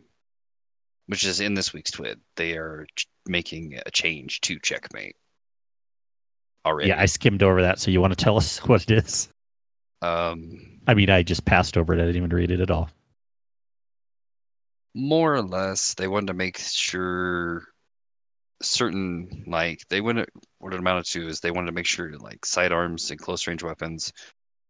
[1.07, 2.17] which is in this week's twid.
[2.35, 5.15] They are ch- making a change to checkmate
[6.65, 6.89] already.
[6.89, 7.79] yeah, I skimmed over that.
[7.79, 9.29] So you want to tell us what it is?
[10.01, 11.97] um, I mean, I just passed over it.
[11.97, 12.89] I didn't even read it at all.
[14.97, 17.63] More or less, they wanted to make sure
[18.61, 20.27] certain like they wouldn't
[20.57, 23.61] what it amounted to is they wanted to make sure like sidearms and close range
[23.61, 24.11] weapons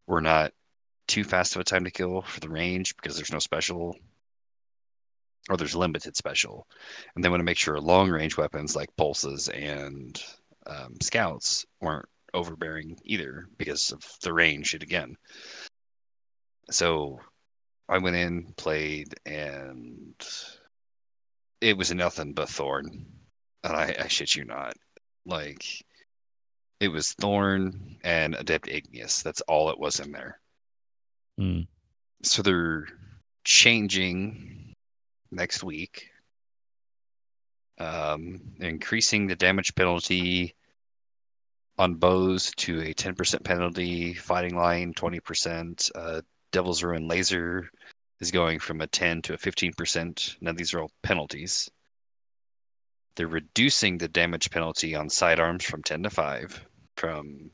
[0.08, 0.52] were not
[1.08, 3.96] too fast of a time to kill for the range because there's no special
[5.50, 6.68] or there's limited special.
[7.16, 10.22] And they want to make sure long range weapons like pulses and
[10.66, 15.16] um, scouts weren't overbearing either because of the range yet again.
[16.70, 17.20] So
[17.90, 20.14] i went in played and
[21.62, 23.06] it was nothing but thorn
[23.68, 24.76] and I, I shit you not.
[25.26, 25.66] Like
[26.80, 29.22] it was Thorn and Adept Igneous.
[29.22, 30.40] That's all it was in there.
[31.38, 31.62] Hmm.
[32.24, 32.88] So they're
[33.44, 34.74] changing
[35.32, 36.10] next week.
[37.80, 40.56] Um, increasing the damage penalty
[41.78, 46.22] on bows to a 10% penalty, Fighting Lion 20%, uh,
[46.52, 47.70] Devil's Ruin laser
[48.20, 50.38] is going from a 10 to a 15%.
[50.42, 51.70] Now these are all penalties.
[53.16, 56.66] They're reducing the damage penalty on sidearms from 10 to 5.
[56.96, 57.52] From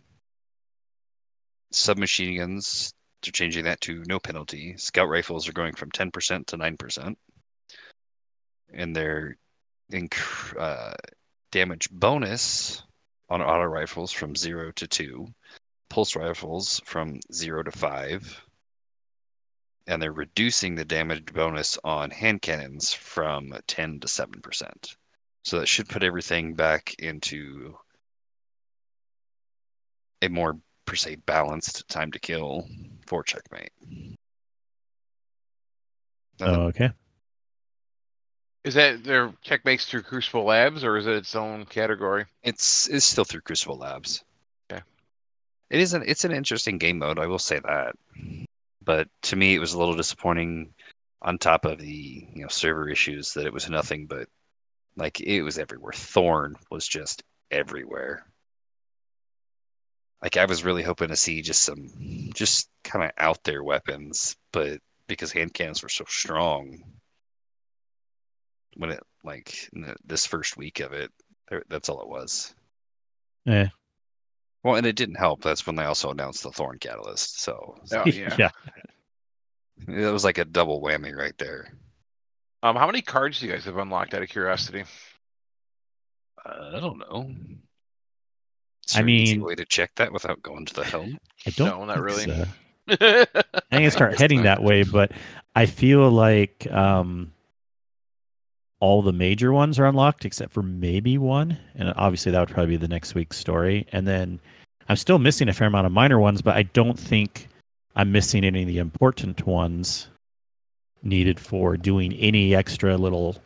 [1.72, 4.76] submachine guns, they're changing that to no penalty.
[4.78, 7.16] Scout rifles are going from 10% to 9%.
[8.74, 9.38] And their
[9.91, 10.94] inc- uh,
[11.52, 12.84] damage bonus
[13.30, 15.28] on auto rifles from 0 to 2.
[15.89, 18.43] Pulse rifles from 0 to 5
[19.88, 24.95] and they're reducing the damage bonus on hand cannons from 10 to 7%.
[25.43, 27.77] So that should put everything back into
[30.21, 32.67] a more per se balanced time to kill
[33.05, 33.71] for checkmate.
[36.39, 36.91] Nothing- Oh, okay.
[38.63, 42.25] Is that their checkmates through Crucible Labs or is it its own category?
[42.43, 44.23] It's it's still through Crucible Labs.
[44.71, 44.81] Okay.
[45.69, 47.95] It is an it's an interesting game mode, I will say that.
[48.84, 50.73] But to me it was a little disappointing
[51.21, 54.27] on top of the, you know, server issues that it was nothing but
[54.95, 55.93] like it was everywhere.
[55.93, 58.25] Thorn was just everywhere.
[60.21, 61.89] Like I was really hoping to see just some
[62.34, 66.84] just kind of out there weapons, but because hand cannons were so strong
[68.77, 69.69] when it like
[70.05, 71.11] this first week of it,
[71.69, 72.53] that's all it was.
[73.47, 73.67] Eh.
[74.64, 75.41] Well, and it didn't help.
[75.41, 77.41] That's when they also announced the Thorn Catalyst.
[77.41, 78.36] So Oh, yeah.
[78.39, 78.49] yeah.
[79.88, 81.68] it was like a double whammy right there.
[82.61, 84.86] Um, how many cards do you guys have unlocked out of curiosity?
[86.45, 87.30] Uh, I don't know.
[88.88, 91.18] Is I there an easy mean- way to check that without going to the helm.
[91.45, 91.68] I don't.
[91.68, 92.24] No, not really.
[92.26, 92.45] so.
[92.89, 93.26] I
[93.72, 94.43] think I start heading not.
[94.59, 95.11] that way, but
[95.55, 97.32] I feel like um,
[98.84, 102.73] all the major ones are unlocked except for maybe one, and obviously that would probably
[102.73, 103.88] be the next week's story.
[103.93, 104.41] And then
[104.89, 107.47] I'm still missing a fair amount of minor ones, but I don't think
[107.95, 110.09] I'm missing any of the important ones
[111.01, 113.38] needed for doing any extra little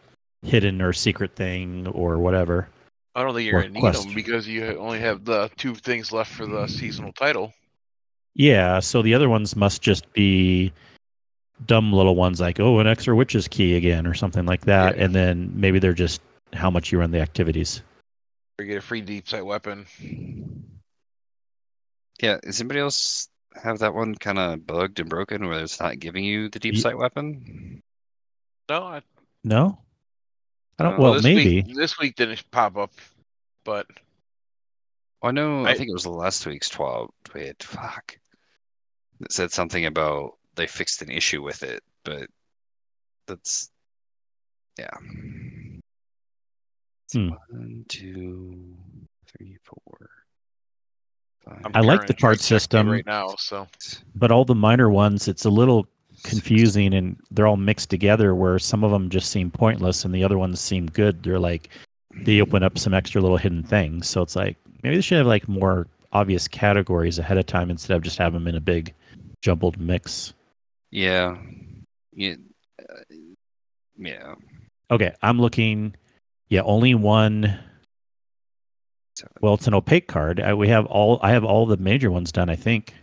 [0.42, 2.68] hidden or secret thing or whatever.
[3.14, 4.06] I don't think you're gonna need quest.
[4.06, 7.54] them because you only have the two things left for the seasonal title.
[8.34, 10.74] Yeah, so the other ones must just be
[11.66, 14.96] dumb little ones like, oh, an extra witch's key again or something like that.
[14.98, 15.04] Yeah.
[15.06, 16.22] And then maybe they're just
[16.54, 17.82] how much you run the activities.
[18.60, 19.86] Or you get a free deep sight weapon.
[22.22, 23.30] Yeah, does anybody else
[23.62, 26.76] have that one kind of bugged and broken where it's not giving you the deep
[26.76, 27.82] Ye- sight weapon?
[28.70, 29.02] No, I,
[29.44, 29.80] No?
[30.80, 31.62] I don't, Uh, well, this maybe.
[31.64, 32.92] week, this week didn't pop up,
[33.64, 33.88] but
[35.24, 35.66] I know.
[35.66, 37.10] I, I- think it was the last week's twelve.
[37.34, 38.18] Wait, fuck.
[39.22, 42.28] It said something about they fixed an issue with it, but
[43.28, 43.70] that's
[44.78, 44.90] yeah.
[47.14, 47.30] Hmm.
[47.30, 48.76] One, two,
[49.26, 50.10] three, four.
[51.46, 51.62] Five.
[51.74, 52.90] I'm like the trying card to check it system.
[52.90, 53.36] right now.
[53.38, 53.68] So
[54.16, 55.88] But all the minor ones, it's a little
[56.24, 60.24] confusing and they're all mixed together where some of them just seem pointless and the
[60.24, 61.24] other ones seem good.
[61.24, 61.70] They're like,
[62.24, 64.10] they open up some extra little hidden things.
[64.10, 67.96] So it's like, maybe they should have like more obvious categories ahead of time instead
[67.96, 68.94] of just having them in a big
[69.42, 70.34] jumbled mix.
[70.92, 71.38] Yeah.
[72.14, 72.36] Yeah.
[72.80, 73.16] uh,
[73.98, 74.36] yeah.
[74.90, 75.96] Okay, I'm looking.
[76.50, 77.60] Yeah, only one.
[79.42, 80.40] Well, it's an opaque card.
[80.40, 81.20] I, we have all.
[81.22, 82.50] I have all the major ones done.
[82.50, 82.94] I think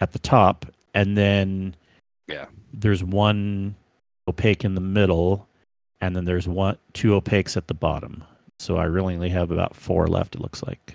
[0.00, 1.74] at the top, and then
[2.28, 2.46] Yeah.
[2.72, 3.74] there's one
[4.28, 5.46] opaque in the middle,
[6.00, 8.24] and then there's one two opaques at the bottom.
[8.60, 10.36] So I really only have about four left.
[10.36, 10.94] It looks like.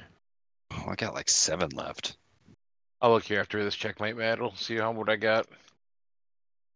[0.71, 2.17] Oh, I got like seven left.
[3.01, 5.47] I'll look here after this checkmate battle, see how what I got.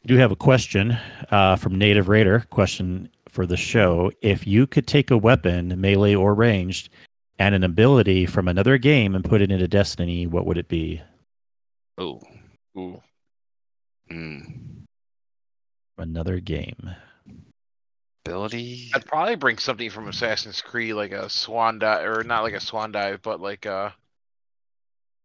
[0.04, 0.98] I do have a question
[1.32, 2.46] uh, from Native Raider.
[2.50, 6.90] Question for the show: If you could take a weapon, melee or ranged,
[7.40, 11.02] and an ability from another game and put it into Destiny, what would it be?
[11.98, 12.22] Oh.
[12.78, 13.02] Ooh.
[14.12, 14.84] Mm.
[15.98, 16.90] Another game.
[18.26, 18.92] ability.
[18.94, 22.60] I'd probably bring something from Assassin's Creed, like a swan dive, or not like a
[22.60, 23.94] swan dive, but like a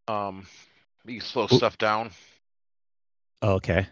[0.07, 0.47] um,
[1.05, 1.51] you slow Oop.
[1.51, 2.11] stuff down,
[3.41, 3.87] Oh, okay.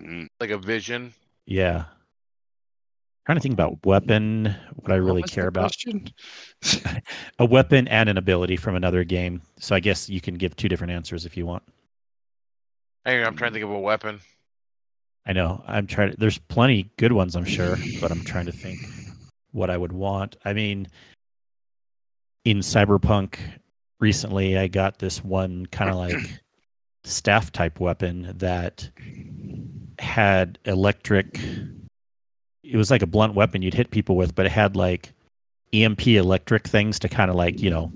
[0.00, 1.12] Mm, like a vision.
[1.46, 1.84] Yeah.
[3.26, 4.54] trying to think about weapon.
[4.76, 5.76] What I really was care about
[7.38, 9.42] a weapon and an ability from another game.
[9.58, 11.62] So I guess you can give two different answers if you want.
[13.04, 14.20] Hang on, I'm trying to think of a weapon.
[15.26, 15.62] I know.
[15.66, 16.16] I'm trying to.
[16.16, 18.78] There's plenty good ones, I'm sure, but I'm trying to think
[19.52, 20.36] what I would want.
[20.44, 20.88] I mean,
[22.44, 23.36] in Cyberpunk
[24.00, 26.42] recently, I got this one kind of like
[27.04, 28.90] staff type weapon that
[30.00, 31.38] had electric.
[32.62, 35.12] It was like a blunt weapon you'd hit people with, but it had like
[35.72, 37.92] EMP electric things to kind of like you know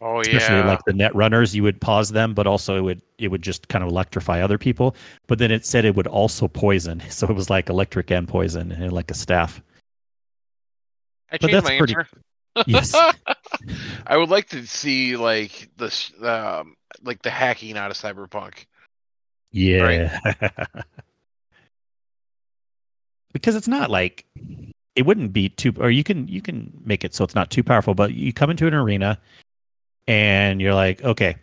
[0.00, 3.00] Oh especially yeah, like the net runners you would pause them but also it would
[3.16, 4.94] it would just kind of electrify other people
[5.28, 8.72] but then it said it would also poison so it was like electric and poison
[8.72, 9.62] and like a staff
[11.30, 12.20] I but changed that's my pretty- answer.
[12.66, 12.94] yes
[14.06, 18.66] I would like to see like the um like the hacking out of Cyberpunk.
[19.54, 20.18] Yeah.
[23.32, 24.24] Because it's not like
[24.94, 27.64] it wouldn't be too or you can you can make it so it's not too
[27.64, 29.18] powerful but you come into an arena
[30.06, 31.34] and you're like okay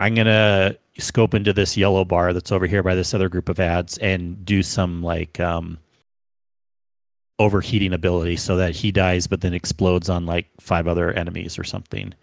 [0.00, 3.60] i'm gonna scope into this yellow bar that's over here by this other group of
[3.60, 5.78] ads and do some like um
[7.38, 11.64] overheating ability so that he dies but then explodes on like five other enemies or
[11.64, 12.14] something.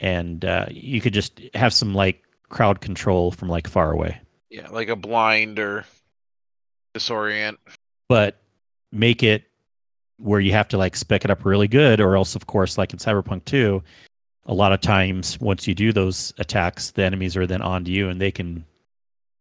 [0.00, 2.22] And uh, you could just have some like
[2.52, 5.84] crowd control from like far away Yeah, like a blind or
[6.94, 7.56] disorient.
[8.08, 8.38] but
[8.92, 9.44] make it
[10.18, 12.92] where you have to like spec it up really good or else of course like
[12.92, 13.82] in cyberpunk 2
[14.46, 18.08] a lot of times once you do those attacks the enemies are then onto you
[18.10, 18.64] and they can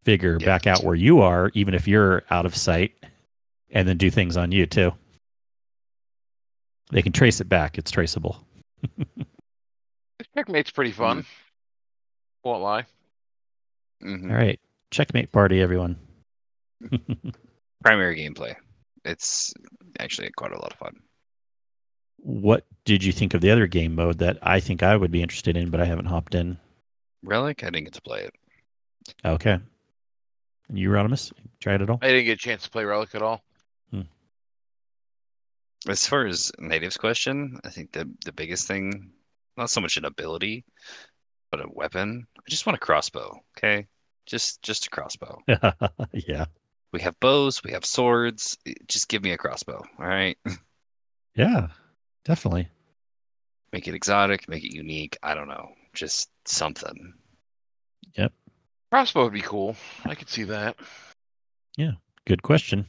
[0.05, 0.45] figure Yeah.
[0.45, 2.93] back out where you are even if you're out of sight
[3.71, 4.93] and then do things on you too
[6.91, 8.41] they can trace it back it's traceable
[10.35, 11.23] Checkmate's pretty fun.
[11.23, 11.25] Mm.
[12.43, 12.85] Won't lie.
[14.03, 14.29] Mhm.
[14.29, 14.59] all right
[14.91, 15.95] checkmate party everyone
[17.83, 18.55] Primary gameplay.
[19.05, 19.53] It's
[19.99, 20.95] actually quite a lot of fun.
[22.17, 25.21] what did you think of the other game mode that i think i would be
[25.21, 26.57] interested in but i haven't hopped in
[27.23, 28.33] Relic, I didn't get to play it.
[29.25, 29.57] okay
[30.69, 31.31] and you Rodimus?
[31.59, 33.41] tried it at all I didn't get a chance to play Relic at all.
[35.87, 39.11] As far as natives question, I think the the biggest thing,
[39.57, 40.63] not so much an ability,
[41.51, 42.27] but a weapon.
[42.37, 43.39] I just want a crossbow.
[43.57, 43.87] Okay,
[44.25, 45.41] just just a crossbow.
[46.13, 46.45] yeah
[46.93, 48.57] We have bows, we have swords.
[48.87, 49.83] Just give me a crossbow.
[49.99, 50.37] All right,
[51.35, 51.67] Yeah,
[52.25, 52.67] definitely.
[53.71, 55.17] make it exotic, make it unique.
[55.23, 57.13] I don't know, just something.
[58.17, 58.33] Yep.
[58.91, 59.75] Crossbow would be cool.
[60.05, 60.75] I could see that.
[61.77, 61.91] Yeah.
[62.27, 62.85] Good question.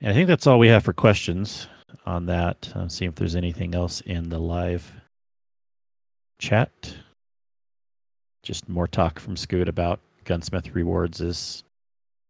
[0.00, 1.66] And I think that's all we have for questions
[2.06, 2.70] on that.
[2.74, 4.92] Uh, see if there's anything else in the live
[6.38, 6.94] chat.
[8.46, 11.64] Just more talk from Scoot about Gunsmith rewards is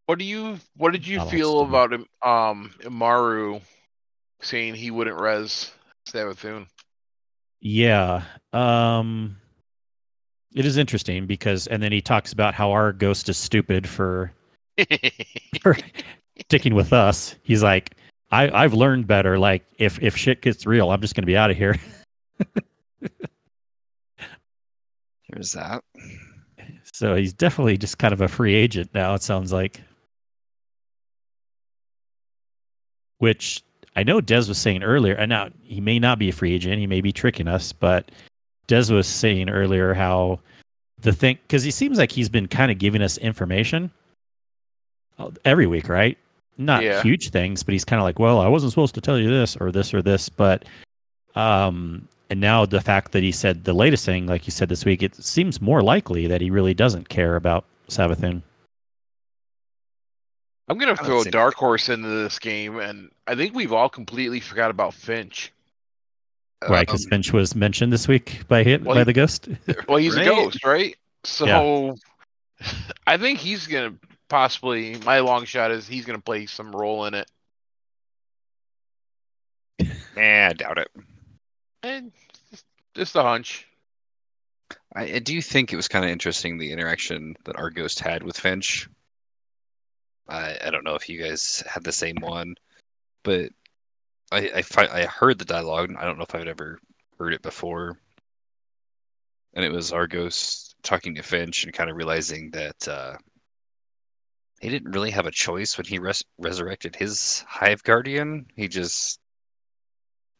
[0.06, 0.58] What do you?
[0.74, 3.60] What did you feel about him, um Immaru
[4.40, 5.70] saying he wouldn't res
[6.08, 6.68] Savathun?
[7.60, 8.22] yeah.
[8.54, 9.36] Um
[10.54, 14.32] it is interesting because and then he talks about how our ghost is stupid for
[15.60, 15.76] for
[16.40, 17.36] sticking with us.
[17.42, 17.94] He's like,
[18.30, 19.38] I, I've learned better.
[19.38, 21.78] Like if if shit gets real, I'm just gonna be out of here.
[25.36, 25.84] There's that.
[26.94, 29.82] So he's definitely just kind of a free agent now, it sounds like.
[33.18, 33.62] Which
[33.94, 36.78] I know Des was saying earlier, and now he may not be a free agent,
[36.78, 38.10] he may be tricking us, but
[38.66, 40.40] Des was saying earlier how
[41.02, 43.90] the thing, because he seems like he's been kind of giving us information
[45.44, 46.16] every week, right?
[46.56, 47.02] Not Yeah.
[47.02, 49.54] huge things, but he's kind of like, well, I wasn't supposed to tell you this
[49.58, 50.64] or this or this, but
[51.34, 54.84] um, and now the fact that he said the latest thing, like you said this
[54.84, 58.42] week, it seems more likely that he really doesn't care about Savathun.
[60.68, 63.88] I'm gonna throw a say- dark horse into this game, and I think we've all
[63.88, 65.52] completely forgot about Finch.
[66.68, 69.48] Right, because Um, Finch was mentioned this week by him, well, by the ghost.
[69.88, 70.26] Well, he's Right.
[70.26, 70.96] a ghost, right?
[71.22, 71.96] So
[73.06, 73.94] I think he's gonna
[74.28, 74.96] possibly.
[75.04, 77.30] My long shot is he's gonna play some role in it.
[80.16, 80.90] eh, I doubt it.
[81.86, 82.10] And
[82.96, 83.68] just a hunch.
[84.92, 88.24] I, I do think it was kind of interesting the interaction that our ghost had
[88.24, 88.88] with Finch.
[90.28, 92.56] I I don't know if you guys had the same one,
[93.22, 93.52] but
[94.32, 95.94] I I, fi- I heard the dialogue.
[95.96, 96.80] I don't know if I've ever
[97.20, 97.96] heard it before,
[99.54, 103.16] and it was our ghost talking to Finch and kind of realizing that uh,
[104.60, 108.46] he didn't really have a choice when he res- resurrected his Hive Guardian.
[108.56, 109.20] He just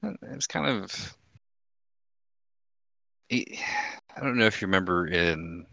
[0.03, 1.17] it was kind of.
[3.29, 3.59] He,
[4.17, 5.67] I don't know if you remember in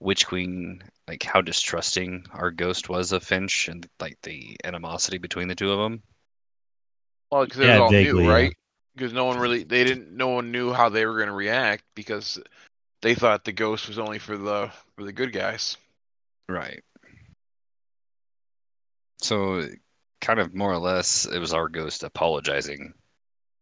[0.00, 5.48] Witch Queen, like how distrusting our ghost was of Finch and like the animosity between
[5.48, 6.02] the two of them.
[7.30, 8.56] Well, because it Yeah, was all vaguely, new, right?
[8.94, 11.84] Because no one really, they didn't, no one knew how they were going to react
[11.94, 12.38] because
[13.02, 15.76] they thought the ghost was only for the for the good guys.
[16.48, 16.82] Right.
[19.22, 19.66] So,
[20.20, 22.92] kind of more or less, it was our ghost apologizing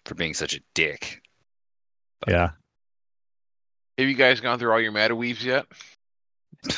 [0.04, 1.22] for being such a dick.
[2.26, 2.50] Yeah.
[3.98, 5.66] Have you guys gone through all your Matter Weaves yet?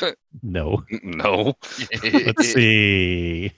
[0.43, 0.83] No.
[1.03, 1.55] no,
[2.03, 3.51] Let's see.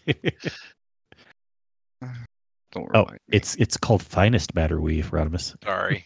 [2.71, 3.17] don't oh, me.
[3.29, 5.55] it's it's called Finest Matter Weave, Rodimus.
[5.63, 6.05] Sorry,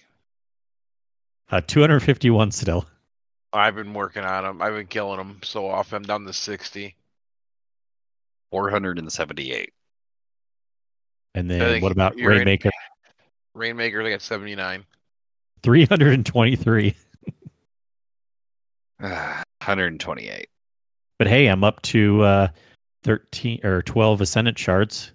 [1.52, 2.86] Uh, 251 still.
[3.52, 4.62] I've been working on them.
[4.62, 5.98] I've been killing them so often.
[5.98, 6.96] I'm down to sixty.
[8.52, 9.74] 478.
[11.36, 12.72] And then what about you're in- Rainmaker?
[13.54, 14.86] Rainmaker, I got seventy nine.
[15.64, 16.96] 323.
[19.04, 20.48] Ah, 128.
[21.20, 22.48] But hey, I'm up to uh,
[23.04, 25.12] 13 or 12 Ascendant shards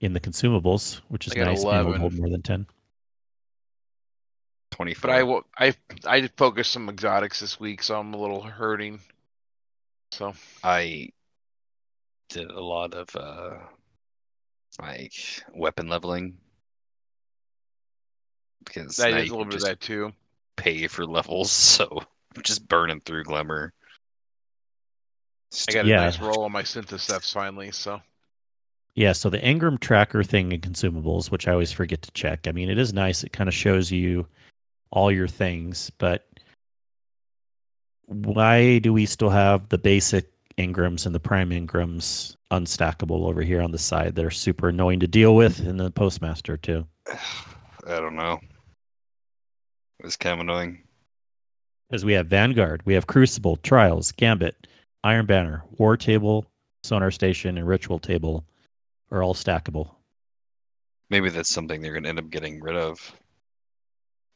[0.00, 1.62] in the consumables, which is I nice.
[1.62, 2.00] Being able to 11.
[2.00, 2.66] hold more than 10.
[4.72, 5.08] 24.
[5.08, 5.42] But I will.
[5.56, 5.74] I
[6.06, 9.00] I did focus some exotics this week, so I'm a little hurting.
[10.10, 11.10] So I
[12.28, 13.58] did a lot of uh
[14.80, 15.12] like
[15.54, 16.38] weapon leveling
[18.64, 20.12] because I now did you a little bit of that too.
[20.56, 22.06] pay for levels, so I'm
[22.40, 23.72] just burning through Glimmer.
[25.68, 25.96] I got a Yeah.
[25.96, 27.70] nice roll on my Synthoceps finally.
[27.72, 28.00] So
[28.94, 32.46] Yeah, so the Engram tracker thing in consumables, which I always forget to check.
[32.46, 33.24] I mean, it is nice.
[33.24, 34.26] It kind of shows you
[34.90, 36.26] all your things, but
[38.06, 43.62] why do we still have the basic Engrams and the prime Engrams unstackable over here
[43.62, 44.14] on the side?
[44.14, 46.86] They're super annoying to deal with, and the postmaster too.
[47.86, 48.38] I don't know.
[50.00, 50.81] It's kind of annoying.
[51.92, 54.66] Because we have Vanguard, we have Crucible, Trials, Gambit,
[55.04, 56.46] Iron Banner, War Table,
[56.84, 58.46] Sonar Station, and Ritual Table
[59.10, 59.90] are all stackable.
[61.10, 63.14] Maybe that's something they're going to end up getting rid of.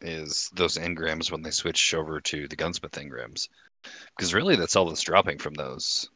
[0.02, 3.48] Is those engrams when they switch over to the gunsmith engrams?
[4.14, 6.10] Because really, that's all that's dropping from those.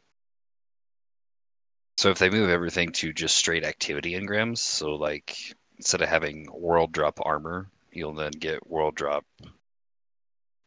[1.97, 5.38] So if they move everything to just straight activity engrams, so like
[5.78, 9.24] instead of having world drop armor, you'll then get world drop.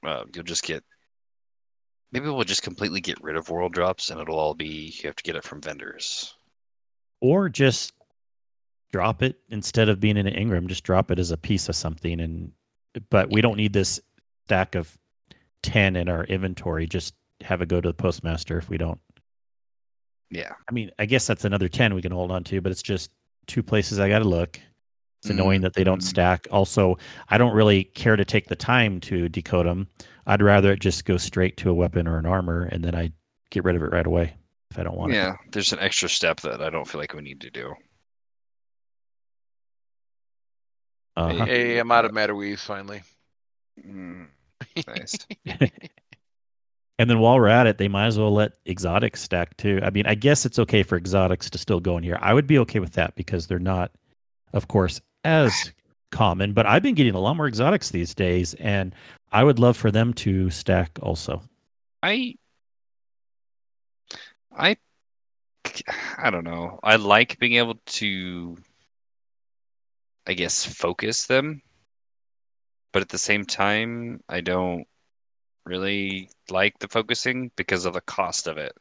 [0.05, 0.83] Uh, you'll just get.
[2.11, 5.15] Maybe we'll just completely get rid of world drops, and it'll all be you have
[5.15, 6.35] to get it from vendors.
[7.21, 7.93] or just
[8.91, 10.67] drop it instead of being in an Engram.
[10.67, 12.51] Just drop it as a piece of something, and
[13.09, 13.99] but we don't need this
[14.45, 14.95] stack of
[15.63, 16.85] ten in our inventory.
[16.85, 18.99] Just have it go to the postmaster if we don't.
[20.29, 20.53] Yeah.
[20.69, 23.09] I mean, I guess that's another ten we can hold on to, but it's just
[23.47, 24.59] two places I got to look.
[25.23, 26.47] It's annoying that they don't stack.
[26.51, 26.97] Also,
[27.29, 29.87] I don't really care to take the time to decode them.
[30.27, 33.13] I'd rather it just go straight to a weapon or an armor, and then I
[33.49, 34.35] get rid of it right away
[34.69, 35.15] if I don't want it.
[35.15, 37.73] Yeah, there's an extra step that I don't feel like we need to do.
[41.15, 41.45] Uh-huh.
[41.45, 43.03] hey, I'm out of matter Weaves finally.
[43.79, 44.27] Mm,
[44.87, 45.15] nice.
[46.99, 49.79] And then while we're at it, they might as well let exotics stack too.
[49.83, 52.17] I mean, I guess it's okay for exotics to still go in here.
[52.21, 53.91] I would be okay with that because they're not,
[54.53, 55.71] of course, as
[56.11, 56.53] common.
[56.53, 58.95] But I've been getting a lot more exotics these days, and
[59.31, 61.41] I would love for them to stack also.
[62.01, 62.35] I
[64.51, 64.77] I
[66.17, 66.79] I don't know.
[66.83, 68.57] I like being able to
[70.27, 71.61] I guess focus them.
[72.91, 74.85] But at the same time, I don't
[75.65, 78.73] really like the focusing because of the cost of it.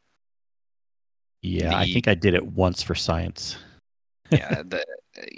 [1.40, 3.56] Yeah, I think I did it once for science.
[4.30, 4.84] Yeah, the,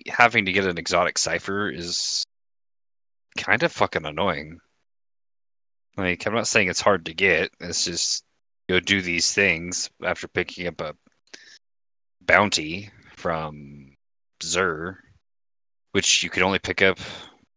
[0.08, 2.24] having to get an exotic cipher is
[3.36, 4.58] kind of fucking annoying.
[5.96, 7.50] Like, I'm not saying it's hard to get.
[7.60, 8.24] It's just
[8.68, 10.94] go do these things after picking up a
[12.22, 13.94] bounty from
[14.40, 14.96] Xûr,
[15.92, 16.98] which you could only pick up,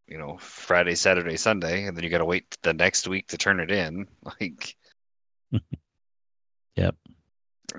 [0.07, 3.38] you know, Friday, Saturday, Sunday, and then you got to wait the next week to
[3.38, 4.07] turn it in.
[4.39, 4.76] Like,
[6.78, 6.95] Yep.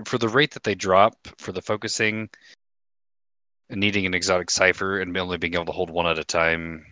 [0.05, 2.29] For the rate that they drop for the focusing,
[3.71, 6.85] needing an exotic cipher and only being able to hold one at a time,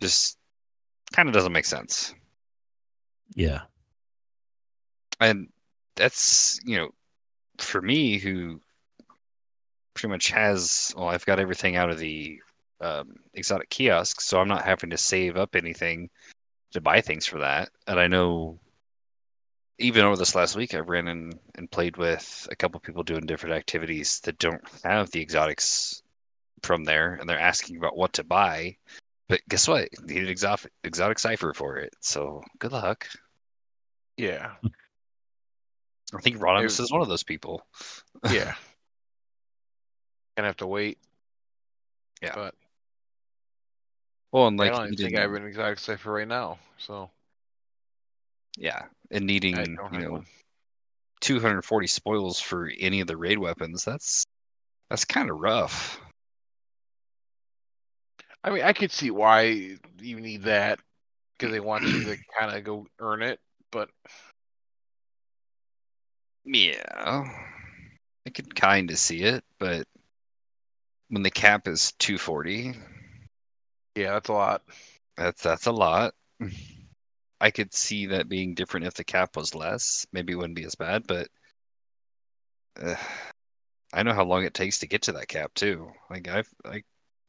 [0.00, 0.38] just
[1.12, 2.14] kind of doesn't make sense.
[3.34, 3.62] Yeah.
[5.20, 5.48] and
[5.96, 6.90] that's you know
[7.58, 8.60] for me who
[9.94, 12.38] pretty much has well i've got everything out of the
[12.82, 16.10] um, exotic kiosk so i'm not having to save up anything
[16.72, 18.58] to buy things for that and i know
[19.78, 23.02] even over this last week, I ran in and played with a couple of people
[23.02, 26.02] doing different activities that don't have the exotics
[26.62, 28.76] from there, and they're asking about what to buy.
[29.28, 29.88] But guess what?
[30.04, 31.94] Need an exotic, exotic cipher for it.
[32.00, 33.06] So good luck.
[34.16, 34.52] Yeah,
[36.14, 37.62] I think Rodimus is one of those people.
[38.30, 38.54] yeah.
[40.36, 40.98] Gonna have to wait.
[42.22, 42.32] Yeah.
[42.34, 42.54] but
[44.32, 46.58] Well, and I like don't even think I have an exotic cipher right now.
[46.78, 47.10] So
[48.56, 50.26] yeah, and needing you know one.
[51.20, 53.84] 240 spoils for any of the raid weapons.
[53.84, 54.24] That's
[54.90, 56.00] that's kind of rough.
[58.44, 60.78] I mean, I could see why you need that
[61.36, 63.40] because they want you to kind of go earn it.
[63.72, 63.90] But
[66.44, 67.24] Yeah,
[68.26, 69.86] I could kind of see it, but
[71.08, 72.74] when the cap is 240,
[73.96, 74.62] yeah, that's a lot.
[75.16, 76.14] that's that's a lot.
[77.40, 80.06] I could see that being different if the cap was less.
[80.12, 81.28] Maybe it wouldn't be as bad, but
[82.80, 82.94] uh,
[83.92, 85.90] I know how long it takes to get to that cap too.
[86.10, 86.82] Like I, I,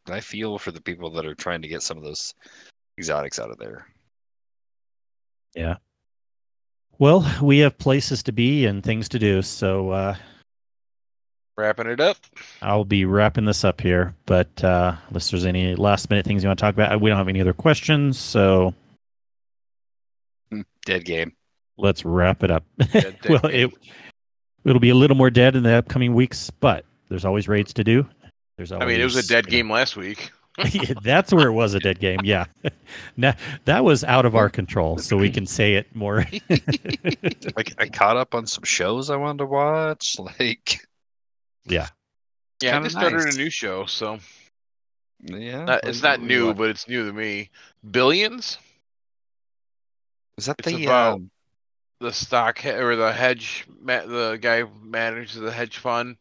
[0.09, 2.33] I feel for the people that are trying to get some of those
[2.97, 3.87] exotics out of there.
[5.55, 5.75] Yeah.
[6.99, 10.15] Well, we have places to be and things to do, so uh,
[11.57, 12.17] Wrapping it up.
[12.61, 14.13] I'll be wrapping this up here.
[14.27, 17.17] But uh, unless there's any last minute things you want to talk about, we don't
[17.17, 18.75] have any other questions, so
[20.87, 21.33] Dead game.
[21.77, 22.63] let's wrap it up.
[22.79, 23.69] Dead- dead well, game.
[23.69, 23.73] it
[24.65, 27.83] it'll be a little more dead in the upcoming weeks, but there's always raids to
[27.83, 28.07] do.
[28.57, 30.31] There's always, I mean, it was a dead you know- game last week.
[30.71, 32.21] Yeah, That's where it was a dead game.
[32.23, 32.45] Yeah,
[33.15, 33.35] now,
[33.65, 36.25] that was out of our control, so we can say it more.
[37.55, 40.15] Like I caught up on some shows I wanted to watch.
[40.17, 40.79] Like
[41.65, 41.89] yeah,
[42.59, 44.17] Yeah, I Kinda just started a new show, so
[45.21, 47.51] yeah, not, it's not new, but it's new to me.
[47.91, 48.57] Billions,
[50.37, 51.31] is that it's the about- um,
[51.99, 56.17] the stock or the hedge, the guy who manages the hedge fund,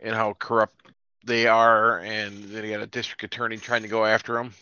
[0.00, 0.88] and how corrupt
[1.24, 4.52] they are, and then you got a district attorney trying to go after them.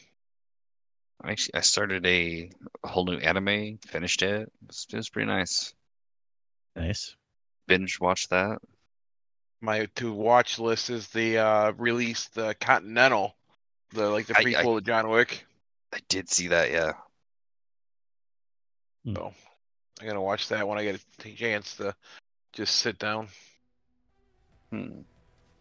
[1.25, 2.51] Actually, I started a
[2.85, 4.43] whole new anime, finished it.
[4.43, 5.75] It was, it was pretty nice.
[6.77, 7.17] nice.
[7.67, 8.59] Binge watched that.
[9.63, 13.35] My to watch list is the uh, release the Continental,
[13.93, 15.47] the like the I- I- prequel to John Wick.
[15.93, 16.93] I did see that, yeah.
[19.05, 19.33] So
[20.01, 21.95] I'm gonna watch that when I get a chance to
[22.53, 23.29] just sit down.
[24.71, 25.01] Hmm.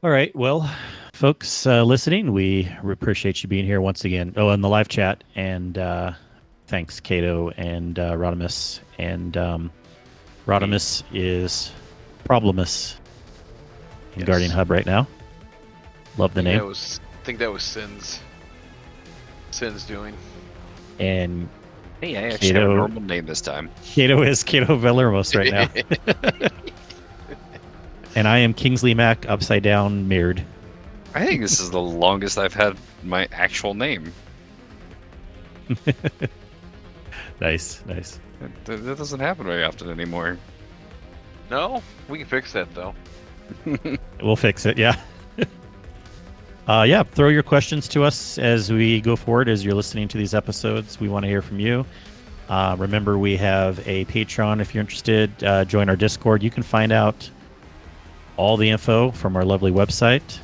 [0.01, 0.33] All right.
[0.35, 0.69] Well,
[1.13, 4.33] folks uh, listening, we appreciate you being here once again.
[4.37, 5.23] Oh, in the live chat.
[5.35, 6.13] And uh,
[6.67, 8.79] thanks, Kato and uh, Rodimus.
[8.97, 9.71] And um,
[10.45, 11.71] Rodimus is
[12.23, 12.95] Problemus
[14.13, 14.27] in Yes.
[14.27, 15.05] Guardian Hub right now.
[16.17, 16.61] Love the name.
[16.61, 16.73] I
[17.25, 18.21] think that was Sins.
[19.51, 20.15] Sins doing.
[20.99, 21.49] And
[22.01, 23.69] Hey, I actually have a normal name this time.
[23.83, 26.49] Kato is Kato Villermos right now.
[28.15, 30.43] and I am Kingsley Mac, upside down, mirrored.
[31.13, 34.13] I think this is the longest I've had my actual name.
[37.41, 38.19] Nice, nice.
[38.65, 40.37] That, that doesn't happen very often anymore.
[41.49, 42.93] no, we can fix that though.
[44.21, 44.77] We'll fix it.
[44.77, 44.99] Yeah.
[46.69, 47.01] Uh, yeah.
[47.01, 49.49] Throw your questions to us as we go forward.
[49.49, 51.83] As you're listening to these episodes, we want to hear from you.
[52.47, 54.61] Uh, remember, we have a Patreon.
[54.61, 56.43] If you're interested, uh, join our Discord.
[56.43, 57.29] You can find out
[58.37, 60.39] all the info from our lovely website,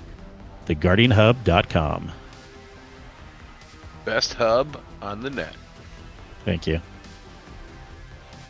[0.66, 2.12] theguardianhub.com.
[4.04, 5.56] Best hub on the net.
[6.44, 6.82] Thank you.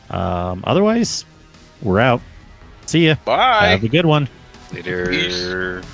[0.10, 1.26] Um, otherwise,
[1.82, 2.22] we're out.
[2.86, 3.16] See ya.
[3.26, 3.68] Bye.
[3.68, 4.30] Have a good one.
[4.72, 5.10] Later.
[5.10, 5.86] Peace.